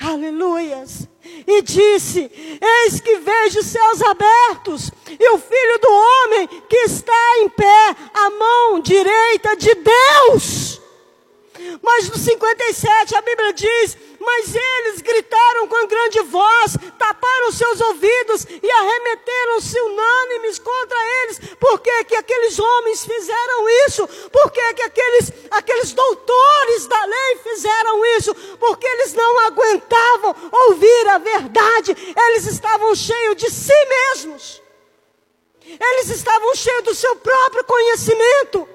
Aleluias. 0.01 1.07
E 1.45 1.61
disse: 1.61 2.31
Eis 2.59 2.99
que 2.99 3.17
vejo 3.17 3.59
os 3.59 3.67
céus 3.67 4.01
abertos 4.01 4.89
e 5.07 5.29
o 5.29 5.37
filho 5.37 5.79
do 5.79 5.87
homem 5.87 6.47
que 6.67 6.77
está 6.77 7.37
em 7.41 7.49
pé, 7.49 7.95
à 8.11 8.29
mão 8.31 8.79
direita 8.79 9.55
de 9.55 9.75
Deus. 9.75 10.72
Mas 11.81 12.09
no 12.09 12.17
57 12.17 13.15
a 13.15 13.21
Bíblia 13.21 13.53
diz: 13.53 13.97
Mas 14.19 14.55
eles 14.55 15.01
gritaram 15.01 15.67
com 15.67 15.87
grande 15.87 16.21
voz, 16.21 16.77
taparam 16.97 17.51
seus 17.51 17.79
ouvidos 17.81 18.45
e 18.61 18.71
arremeteram-se 18.71 19.79
unânimes 19.79 20.59
contra 20.59 20.97
eles. 21.21 21.39
Por 21.59 21.79
que, 21.79 22.03
que 22.05 22.15
aqueles 22.15 22.59
homens 22.59 23.05
fizeram 23.05 23.69
isso? 23.87 24.07
Por 24.31 24.51
que, 24.51 24.73
que 24.73 24.81
aqueles, 24.81 25.33
aqueles 25.51 25.93
doutores 25.93 26.87
da 26.87 27.05
lei 27.05 27.37
fizeram 27.43 28.05
isso? 28.17 28.35
Porque 28.59 28.85
eles 28.85 29.13
não 29.13 29.39
aguentavam 29.47 30.35
ouvir 30.67 31.07
a 31.09 31.17
verdade, 31.17 31.95
eles 32.27 32.45
estavam 32.45 32.95
cheios 32.95 33.35
de 33.35 33.49
si 33.49 33.85
mesmos. 33.85 34.61
Eles 35.65 36.09
estavam 36.09 36.53
cheios 36.55 36.83
do 36.83 36.93
seu 36.93 37.15
próprio 37.15 37.63
conhecimento. 37.63 38.67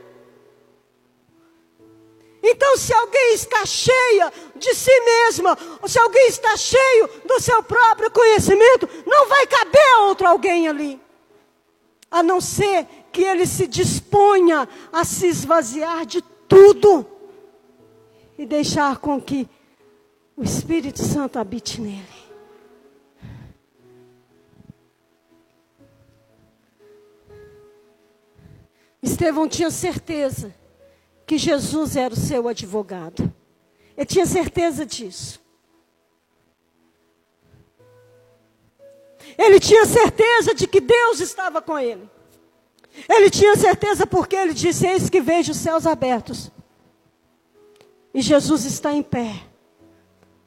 Então, 2.51 2.79
se 2.79 2.95
alguém 2.95 3.35
está 3.35 3.67
cheia 3.67 4.33
de 4.57 4.75
si 4.75 5.01
mesma, 5.01 5.57
ou 5.83 5.89
se 5.89 5.99
alguém 5.99 6.29
está 6.29 6.57
cheio 6.57 7.09
do 7.27 7.39
seu 7.41 7.63
próprio 7.63 8.11
conhecimento, 8.11 8.89
não 9.07 9.29
vai 9.29 9.47
caber 9.47 9.97
outro 10.01 10.27
alguém 10.27 10.67
ali. 10.67 10.99
A 12.11 12.23
não 12.23 12.41
ser 12.41 12.87
que 13.13 13.23
ele 13.23 13.47
se 13.47 13.67
disponha 13.67 14.67
a 14.91 15.05
se 15.05 15.27
esvaziar 15.27 16.07
de 16.07 16.23
tudo 16.49 17.07
e 18.39 18.47
deixar 18.47 18.97
com 18.97 19.21
que 19.21 19.47
o 20.35 20.43
Espírito 20.43 21.03
Santo 21.03 21.39
habite 21.39 21.83
nele. 21.83 22.19
Estevão 29.03 29.47
tinha 29.47 29.71
certeza 29.71 30.58
que 31.29 31.37
Jesus 31.37 31.95
era 31.95 32.15
o 32.15 32.17
seu 32.17 32.49
advogado. 32.49 33.31
Ele 33.95 34.07
tinha 34.07 34.25
certeza 34.25 34.87
disso. 34.87 35.39
Ele 39.37 39.61
tinha 39.61 39.85
certeza 39.85 40.55
de 40.55 40.67
que 40.67 40.81
Deus 40.81 41.21
estava 41.21 41.61
com 41.61 41.79
ele. 41.79 42.09
Ele 43.07 43.29
tinha 43.29 43.55
certeza 43.57 44.07
porque 44.07 44.35
ele 44.35 44.55
disse: 44.55 44.87
Eis 44.87 45.11
que 45.11 45.21
vejo 45.21 45.53
os 45.53 45.59
céus 45.59 45.87
abertos. 45.87 46.51
E 48.15 48.23
Jesus 48.23 48.65
está 48.65 48.95
em 48.95 49.03
pé, 49.03 49.45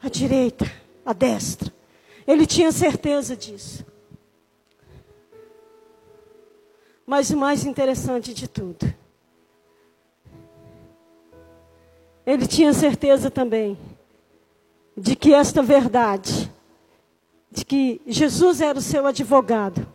à 0.01 0.09
direita, 0.09 0.65
à 1.05 1.13
destra. 1.13 1.71
Ele 2.25 2.47
tinha 2.47 2.71
certeza 2.71 3.37
disso. 3.37 3.85
Mas 7.05 7.29
o 7.29 7.37
mais 7.37 7.65
interessante 7.65 8.33
de 8.33 8.47
tudo 8.47 9.00
ele 12.25 12.47
tinha 12.47 12.73
certeza 12.73 13.29
também 13.29 13.77
de 14.95 15.15
que 15.15 15.33
esta 15.33 15.61
verdade, 15.61 16.51
de 17.49 17.65
que 17.65 18.01
Jesus 18.05 18.61
era 18.61 18.77
o 18.77 18.81
seu 18.81 19.05
advogado, 19.05 19.87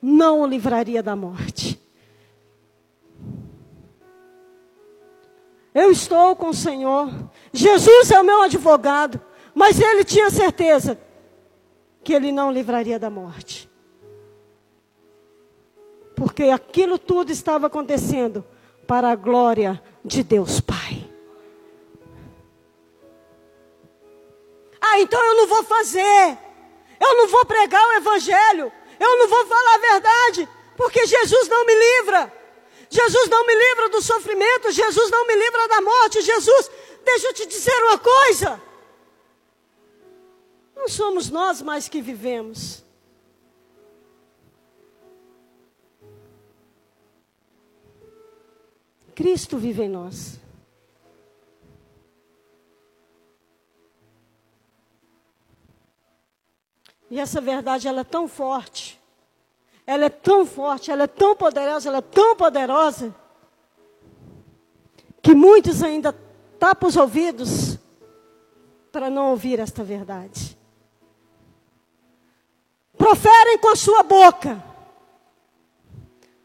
não 0.00 0.40
o 0.40 0.46
livraria 0.46 1.02
da 1.02 1.14
morte. 1.14 1.80
Eu 5.72 5.90
estou 5.90 6.34
com 6.34 6.48
o 6.48 6.54
Senhor, 6.54 7.08
Jesus 7.52 8.10
é 8.10 8.20
o 8.20 8.24
meu 8.24 8.42
advogado, 8.42 9.20
mas 9.54 9.80
ele 9.80 10.04
tinha 10.04 10.30
certeza 10.30 10.98
que 12.02 12.12
ele 12.12 12.32
não 12.32 12.50
livraria 12.50 12.98
da 12.98 13.08
morte. 13.10 13.70
Porque 16.16 16.44
aquilo 16.44 16.98
tudo 16.98 17.30
estava 17.30 17.68
acontecendo 17.68 18.44
para 18.86 19.10
a 19.10 19.16
glória 19.16 19.80
de 20.04 20.22
Deus 20.22 20.60
Pai. 20.60 20.79
Ah, 24.90 25.00
então 25.00 25.22
eu 25.24 25.36
não 25.36 25.46
vou 25.46 25.62
fazer. 25.64 26.38
Eu 27.00 27.16
não 27.16 27.28
vou 27.28 27.44
pregar 27.46 27.86
o 27.88 27.92
Evangelho. 27.92 28.72
Eu 28.98 29.18
não 29.18 29.28
vou 29.28 29.46
falar 29.46 29.74
a 29.74 29.78
verdade. 29.78 30.48
Porque 30.76 31.06
Jesus 31.06 31.48
não 31.48 31.64
me 31.64 31.74
livra. 31.74 32.32
Jesus 32.88 33.28
não 33.28 33.46
me 33.46 33.54
livra 33.54 33.88
do 33.88 34.02
sofrimento. 34.02 34.72
Jesus 34.72 35.10
não 35.10 35.26
me 35.26 35.34
livra 35.36 35.68
da 35.68 35.80
morte. 35.80 36.22
Jesus, 36.22 36.70
deixa 37.04 37.28
eu 37.28 37.34
te 37.34 37.46
dizer 37.46 37.82
uma 37.84 37.98
coisa. 37.98 38.60
Não 40.74 40.88
somos 40.88 41.30
nós 41.30 41.62
mais 41.62 41.88
que 41.88 42.02
vivemos. 42.02 42.82
Cristo 49.14 49.58
vive 49.58 49.82
em 49.82 49.88
nós. 49.88 50.40
E 57.10 57.18
essa 57.18 57.40
verdade 57.40 57.88
ela 57.88 58.02
é 58.02 58.04
tão 58.04 58.28
forte. 58.28 59.00
Ela 59.84 60.04
é 60.04 60.08
tão 60.08 60.46
forte, 60.46 60.92
ela 60.92 61.02
é 61.02 61.06
tão 61.08 61.34
poderosa, 61.34 61.88
ela 61.88 61.98
é 61.98 62.02
tão 62.02 62.36
poderosa 62.36 63.12
que 65.20 65.34
muitos 65.34 65.82
ainda 65.82 66.14
tapam 66.58 66.88
os 66.88 66.96
ouvidos 66.96 67.78
para 68.92 69.10
não 69.10 69.30
ouvir 69.30 69.58
esta 69.58 69.82
verdade. 69.82 70.56
Proferem 72.96 73.58
com 73.58 73.68
a 73.68 73.76
sua 73.76 74.02
boca, 74.02 74.62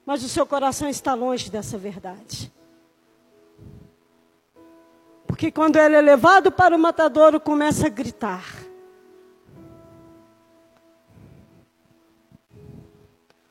mas 0.05 0.23
o 0.23 0.29
seu 0.29 0.45
coração 0.45 0.89
está 0.89 1.13
longe 1.13 1.51
dessa 1.51 1.77
verdade. 1.77 2.51
Porque 5.27 5.51
quando 5.51 5.75
ele 5.75 5.95
é 5.95 6.01
levado 6.01 6.51
para 6.51 6.75
o 6.75 6.79
matadouro, 6.79 7.39
começa 7.39 7.87
a 7.87 7.89
gritar. 7.89 8.65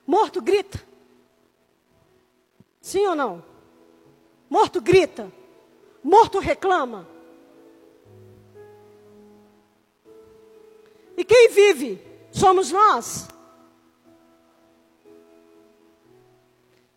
Morto 0.07 0.43
grita. 0.43 0.83
Sim 2.81 3.07
ou 3.07 3.15
não? 3.15 3.43
Morto 4.49 4.81
grita. 4.81 5.33
Morto 6.03 6.39
reclama. 6.39 7.09
E 11.17 11.25
quem 11.25 11.49
vive? 11.49 11.99
Somos 12.31 12.71
nós. 12.71 13.29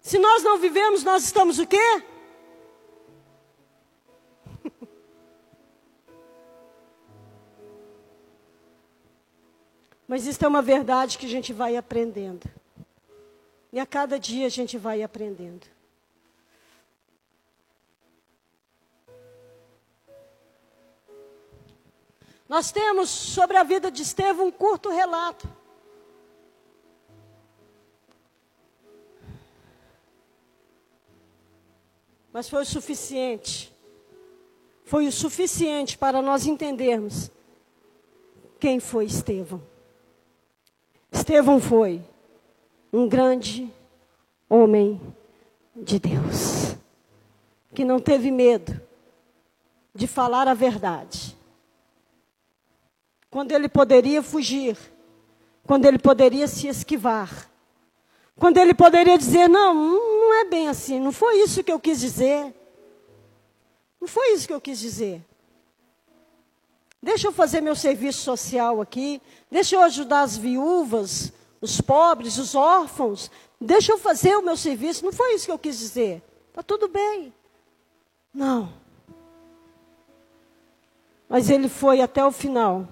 Se 0.02 0.18
nós 0.18 0.44
não 0.44 0.58
vivemos, 0.58 1.04
nós 1.04 1.24
estamos 1.24 1.60
o 1.60 1.68
quê? 1.68 2.04
Mas 10.08 10.26
isso 10.26 10.44
é 10.44 10.48
uma 10.48 10.62
verdade 10.62 11.18
que 11.18 11.26
a 11.26 11.30
gente 11.30 11.52
vai 11.54 11.76
aprendendo. 11.76 12.50
E 13.72 13.80
a 13.80 13.86
cada 13.86 14.20
dia 14.20 14.48
a 14.48 14.50
gente 14.50 14.78
vai 14.78 15.04
aprendendo. 15.04 15.68
Nós 22.48 22.72
temos 22.72 23.10
sobre 23.10 23.58
a 23.58 23.64
vida 23.64 23.92
de 23.92 24.02
Estevão 24.02 24.48
um 24.48 24.52
curto 24.52 24.90
relato. 24.90 25.48
Mas 32.32 32.48
foi 32.48 32.62
o 32.62 32.66
suficiente. 32.66 33.76
Foi 34.86 35.08
o 35.08 35.12
suficiente 35.12 35.98
para 35.98 36.22
nós 36.22 36.46
entendermos 36.46 37.30
quem 38.60 38.80
foi 38.80 39.06
Estevão. 39.06 39.62
Estevão 41.12 41.60
foi 41.60 42.02
um 42.98 43.08
grande 43.08 43.72
homem 44.50 45.00
de 45.76 46.00
Deus, 46.00 46.76
que 47.76 47.86
não 47.86 48.00
teve 48.00 48.32
medo 48.32 48.82
de 49.94 50.08
falar 50.08 50.48
a 50.48 50.56
verdade. 50.56 51.38
Quando 53.30 53.52
ele 53.52 53.70
poderia 53.70 54.24
fugir, 54.24 54.76
quando 55.64 55.86
ele 55.86 56.00
poderia 56.00 56.48
se 56.48 56.68
esquivar, 56.68 57.48
quando 58.36 58.58
ele 58.58 58.74
poderia 58.74 59.16
dizer: 59.16 59.48
não, 59.48 59.76
não 59.76 60.34
é 60.34 60.46
bem 60.46 60.68
assim, 60.68 61.00
não 61.00 61.12
foi 61.12 61.44
isso 61.44 61.64
que 61.64 61.72
eu 61.72 61.80
quis 61.80 62.00
dizer. 62.00 62.52
Não 64.02 64.08
foi 64.08 64.34
isso 64.34 64.48
que 64.48 64.54
eu 64.54 64.62
quis 64.62 64.80
dizer. 64.80 65.24
Deixa 67.00 67.28
eu 67.28 67.32
fazer 67.32 67.62
meu 67.62 67.76
serviço 67.76 68.22
social 68.22 68.82
aqui, 68.82 69.22
deixa 69.52 69.76
eu 69.76 69.82
ajudar 69.82 70.22
as 70.22 70.36
viúvas, 70.36 71.32
os 71.62 71.82
pobres, 71.82 72.38
os 72.38 72.56
órfãos, 72.56 73.32
deixa 73.60 73.92
eu 73.92 73.98
fazer 73.98 74.36
o 74.36 74.44
meu 74.44 74.56
serviço. 74.56 75.04
Não 75.04 75.12
foi 75.12 75.34
isso 75.34 75.46
que 75.46 75.52
eu 75.52 75.60
quis 75.60 75.78
dizer. 75.78 76.22
Está 76.50 76.62
tudo 76.62 76.88
bem. 76.88 77.34
Não. 78.34 78.72
Mas 81.28 81.50
ele 81.50 81.68
foi 81.68 82.02
até 82.02 82.24
o 82.26 82.32
final. 82.32 82.88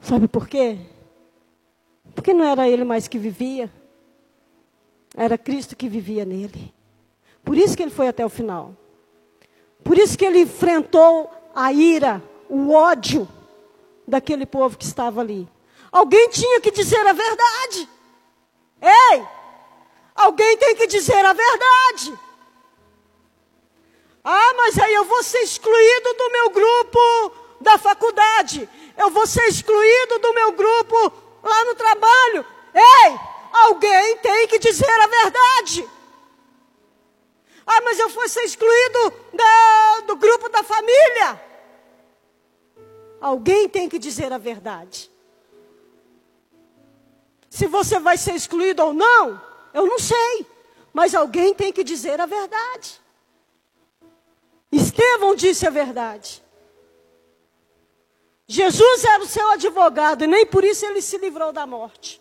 Sabe 0.00 0.28
por 0.28 0.48
quê? 0.48 0.78
Porque 2.14 2.32
não 2.32 2.44
era 2.44 2.68
ele 2.68 2.84
mais 2.84 3.08
que 3.08 3.18
vivia, 3.18 3.70
era 5.14 5.36
Cristo 5.36 5.76
que 5.76 5.88
vivia 5.88 6.24
nele. 6.24 6.72
Por 7.44 7.56
isso 7.56 7.76
que 7.76 7.82
ele 7.82 7.90
foi 7.90 8.08
até 8.08 8.24
o 8.24 8.28
final. 8.28 8.74
Por 9.84 9.98
isso 9.98 10.16
que 10.16 10.24
ele 10.24 10.40
enfrentou 10.40 11.30
a 11.54 11.72
ira, 11.72 12.22
o 12.48 12.72
ódio 12.72 13.28
daquele 14.06 14.46
povo 14.46 14.78
que 14.78 14.84
estava 14.84 15.20
ali. 15.20 15.48
Alguém 15.96 16.28
tinha 16.28 16.60
que 16.60 16.70
dizer 16.70 17.06
a 17.06 17.14
verdade. 17.14 17.88
Ei! 18.82 19.26
Alguém 20.14 20.54
tem 20.58 20.76
que 20.76 20.86
dizer 20.86 21.24
a 21.24 21.32
verdade. 21.32 22.18
Ah, 24.22 24.52
mas 24.58 24.78
aí 24.78 24.92
eu 24.92 25.04
vou 25.06 25.22
ser 25.22 25.38
excluído 25.38 26.12
do 26.12 26.30
meu 26.32 26.50
grupo 26.50 27.32
da 27.62 27.78
faculdade. 27.78 28.68
Eu 28.94 29.08
vou 29.08 29.26
ser 29.26 29.48
excluído 29.48 30.18
do 30.18 30.34
meu 30.34 30.52
grupo 30.52 31.12
lá 31.42 31.64
no 31.64 31.74
trabalho. 31.74 32.44
Ei, 32.74 33.18
alguém 33.64 34.18
tem 34.18 34.48
que 34.48 34.58
dizer 34.58 35.00
a 35.00 35.06
verdade. 35.06 35.88
Ah, 37.66 37.80
mas 37.80 37.98
eu 37.98 38.10
vou 38.10 38.28
ser 38.28 38.42
excluído 38.42 39.14
da, 39.32 40.00
do 40.08 40.16
grupo 40.16 40.50
da 40.50 40.62
família. 40.62 41.40
Alguém 43.18 43.66
tem 43.66 43.88
que 43.88 43.98
dizer 43.98 44.30
a 44.30 44.36
verdade. 44.36 45.15
Se 47.56 47.66
você 47.66 47.98
vai 47.98 48.18
ser 48.18 48.34
excluído 48.34 48.84
ou 48.84 48.92
não, 48.92 49.40
eu 49.72 49.86
não 49.86 49.98
sei. 49.98 50.46
Mas 50.92 51.14
alguém 51.14 51.54
tem 51.54 51.72
que 51.72 51.82
dizer 51.82 52.20
a 52.20 52.26
verdade. 52.26 53.00
Estevão 54.70 55.34
disse 55.34 55.66
a 55.66 55.70
verdade. 55.70 56.44
Jesus 58.46 59.04
era 59.04 59.22
o 59.22 59.26
seu 59.26 59.48
advogado 59.52 60.24
e 60.24 60.26
nem 60.26 60.44
por 60.44 60.64
isso 60.64 60.84
ele 60.84 61.00
se 61.00 61.16
livrou 61.16 61.50
da 61.50 61.66
morte. 61.66 62.20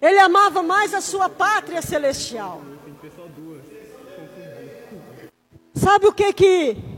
Ele 0.00 0.18
amava 0.18 0.60
mais 0.60 0.92
a 0.92 1.00
sua 1.00 1.28
pátria 1.28 1.80
celestial. 1.80 2.60
Sabe 5.72 6.08
o 6.08 6.12
que 6.12 6.32
que 6.32 6.91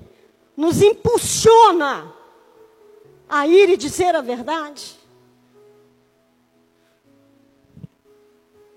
nos 0.57 0.83
impulsiona 0.83 2.13
a 3.29 3.47
ir 3.47 3.71
e 3.71 3.77
dizer 3.77 4.15
a 4.15 4.21
verdade? 4.21 4.99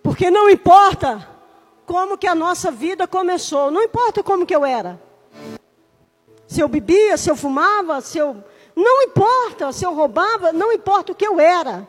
Porque 0.01 0.31
não 0.31 0.49
importa 0.49 1.27
como 1.85 2.17
que 2.17 2.27
a 2.27 2.35
nossa 2.35 2.71
vida 2.71 3.07
começou, 3.07 3.71
não 3.71 3.83
importa 3.83 4.23
como 4.23 4.45
que 4.45 4.55
eu 4.55 4.65
era. 4.65 5.01
Se 6.47 6.61
eu 6.61 6.67
bebia, 6.67 7.17
se 7.17 7.29
eu 7.29 7.35
fumava, 7.35 7.99
se 8.01 8.17
eu 8.17 8.43
não 8.77 9.01
importa 9.01 9.71
se 9.71 9.83
eu 9.83 9.91
roubava, 9.91 10.53
não 10.53 10.71
importa 10.71 11.11
o 11.11 11.15
que 11.15 11.25
eu 11.25 11.39
era. 11.39 11.87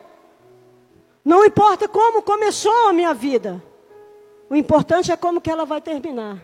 Não 1.23 1.45
importa 1.45 1.87
como 1.87 2.23
começou 2.23 2.87
a 2.87 2.93
minha 2.93 3.13
vida. 3.13 3.63
O 4.49 4.55
importante 4.55 5.11
é 5.11 5.15
como 5.15 5.39
que 5.39 5.51
ela 5.51 5.65
vai 5.65 5.79
terminar. 5.79 6.41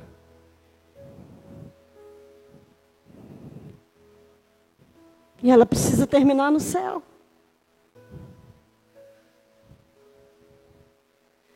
E 5.45 5.51
ela 5.51 5.63
precisa 5.63 6.07
terminar 6.07 6.51
no 6.51 6.59
céu. 6.59 7.03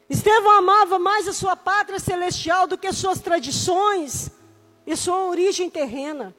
Estevão 0.07 0.59
amava 0.59 0.99
mais 0.99 1.27
a 1.27 1.33
sua 1.33 1.55
pátria 1.55 1.99
celestial 1.99 2.67
do 2.67 2.77
que 2.77 2.93
suas 2.93 3.19
tradições 3.19 4.29
e 4.85 4.95
sua 4.95 5.25
origem 5.25 5.71
terrena. 5.71 6.35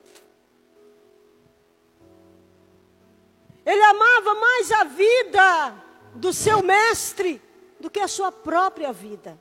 Ele 3.66 3.82
amava 3.82 4.34
mais 4.36 4.70
a 4.70 4.84
vida 4.84 5.74
do 6.14 6.32
seu 6.32 6.62
mestre 6.62 7.42
do 7.80 7.90
que 7.90 7.98
a 7.98 8.06
sua 8.06 8.30
própria 8.30 8.92
vida. 8.92 9.36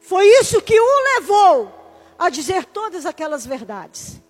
Foi 0.00 0.26
isso 0.26 0.60
que 0.60 0.78
o 0.78 1.02
levou 1.14 1.79
a 2.20 2.28
dizer 2.28 2.66
todas 2.66 3.06
aquelas 3.06 3.46
verdades. 3.46 4.20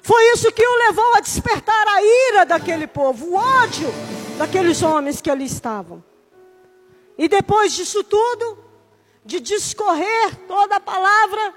Foi 0.00 0.22
isso 0.32 0.52
que 0.52 0.64
o 0.64 0.76
levou 0.86 1.14
a 1.14 1.20
despertar 1.20 1.88
a 1.88 2.02
ira 2.02 2.46
daquele 2.46 2.86
povo, 2.86 3.26
o 3.26 3.34
ódio 3.34 3.88
daqueles 4.38 4.80
homens 4.80 5.20
que 5.20 5.28
ali 5.28 5.44
estavam. 5.44 6.04
E 7.18 7.26
depois 7.26 7.72
disso 7.72 8.04
tudo, 8.04 8.58
de 9.24 9.40
discorrer 9.40 10.36
toda 10.46 10.76
a 10.76 10.80
palavra, 10.80 11.54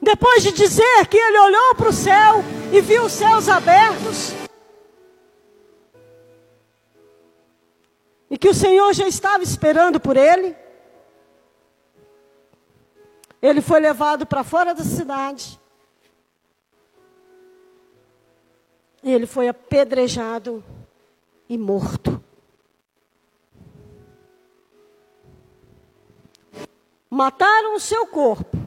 depois 0.00 0.42
de 0.42 0.52
dizer 0.52 1.06
que 1.08 1.18
ele 1.18 1.38
olhou 1.40 1.74
para 1.74 1.90
o 1.90 1.92
céu 1.92 2.42
e 2.72 2.80
viu 2.80 3.04
os 3.04 3.12
céus 3.12 3.50
abertos, 3.50 4.32
que 8.44 8.50
o 8.50 8.52
Senhor 8.52 8.92
já 8.92 9.08
estava 9.08 9.42
esperando 9.42 9.98
por 9.98 10.18
ele, 10.18 10.54
ele 13.40 13.62
foi 13.62 13.80
levado 13.80 14.26
para 14.26 14.44
fora 14.44 14.74
da 14.74 14.84
cidade. 14.84 15.58
E 19.02 19.10
ele 19.10 19.24
foi 19.24 19.48
apedrejado 19.48 20.62
e 21.48 21.56
morto. 21.56 22.22
Mataram 27.08 27.76
o 27.76 27.80
seu 27.80 28.06
corpo. 28.06 28.58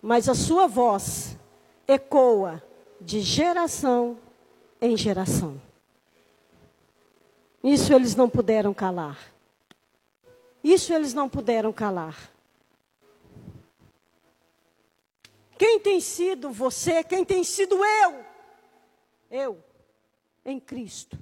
Mas 0.00 0.26
a 0.26 0.34
sua 0.34 0.66
voz 0.66 1.36
ecoa 1.86 2.62
de 2.98 3.20
geração 3.20 4.16
em 4.80 4.96
geração. 4.96 5.60
Isso 7.62 7.92
eles 7.92 8.14
não 8.14 8.28
puderam 8.28 8.72
calar. 8.72 9.18
Isso 10.62 10.92
eles 10.92 11.12
não 11.12 11.28
puderam 11.28 11.72
calar. 11.72 12.30
Quem 15.58 15.78
tem 15.78 16.00
sido 16.00 16.50
você? 16.50 17.04
Quem 17.04 17.24
tem 17.24 17.44
sido 17.44 17.84
eu? 17.84 18.24
Eu, 19.30 19.64
em 20.44 20.58
Cristo. 20.58 21.18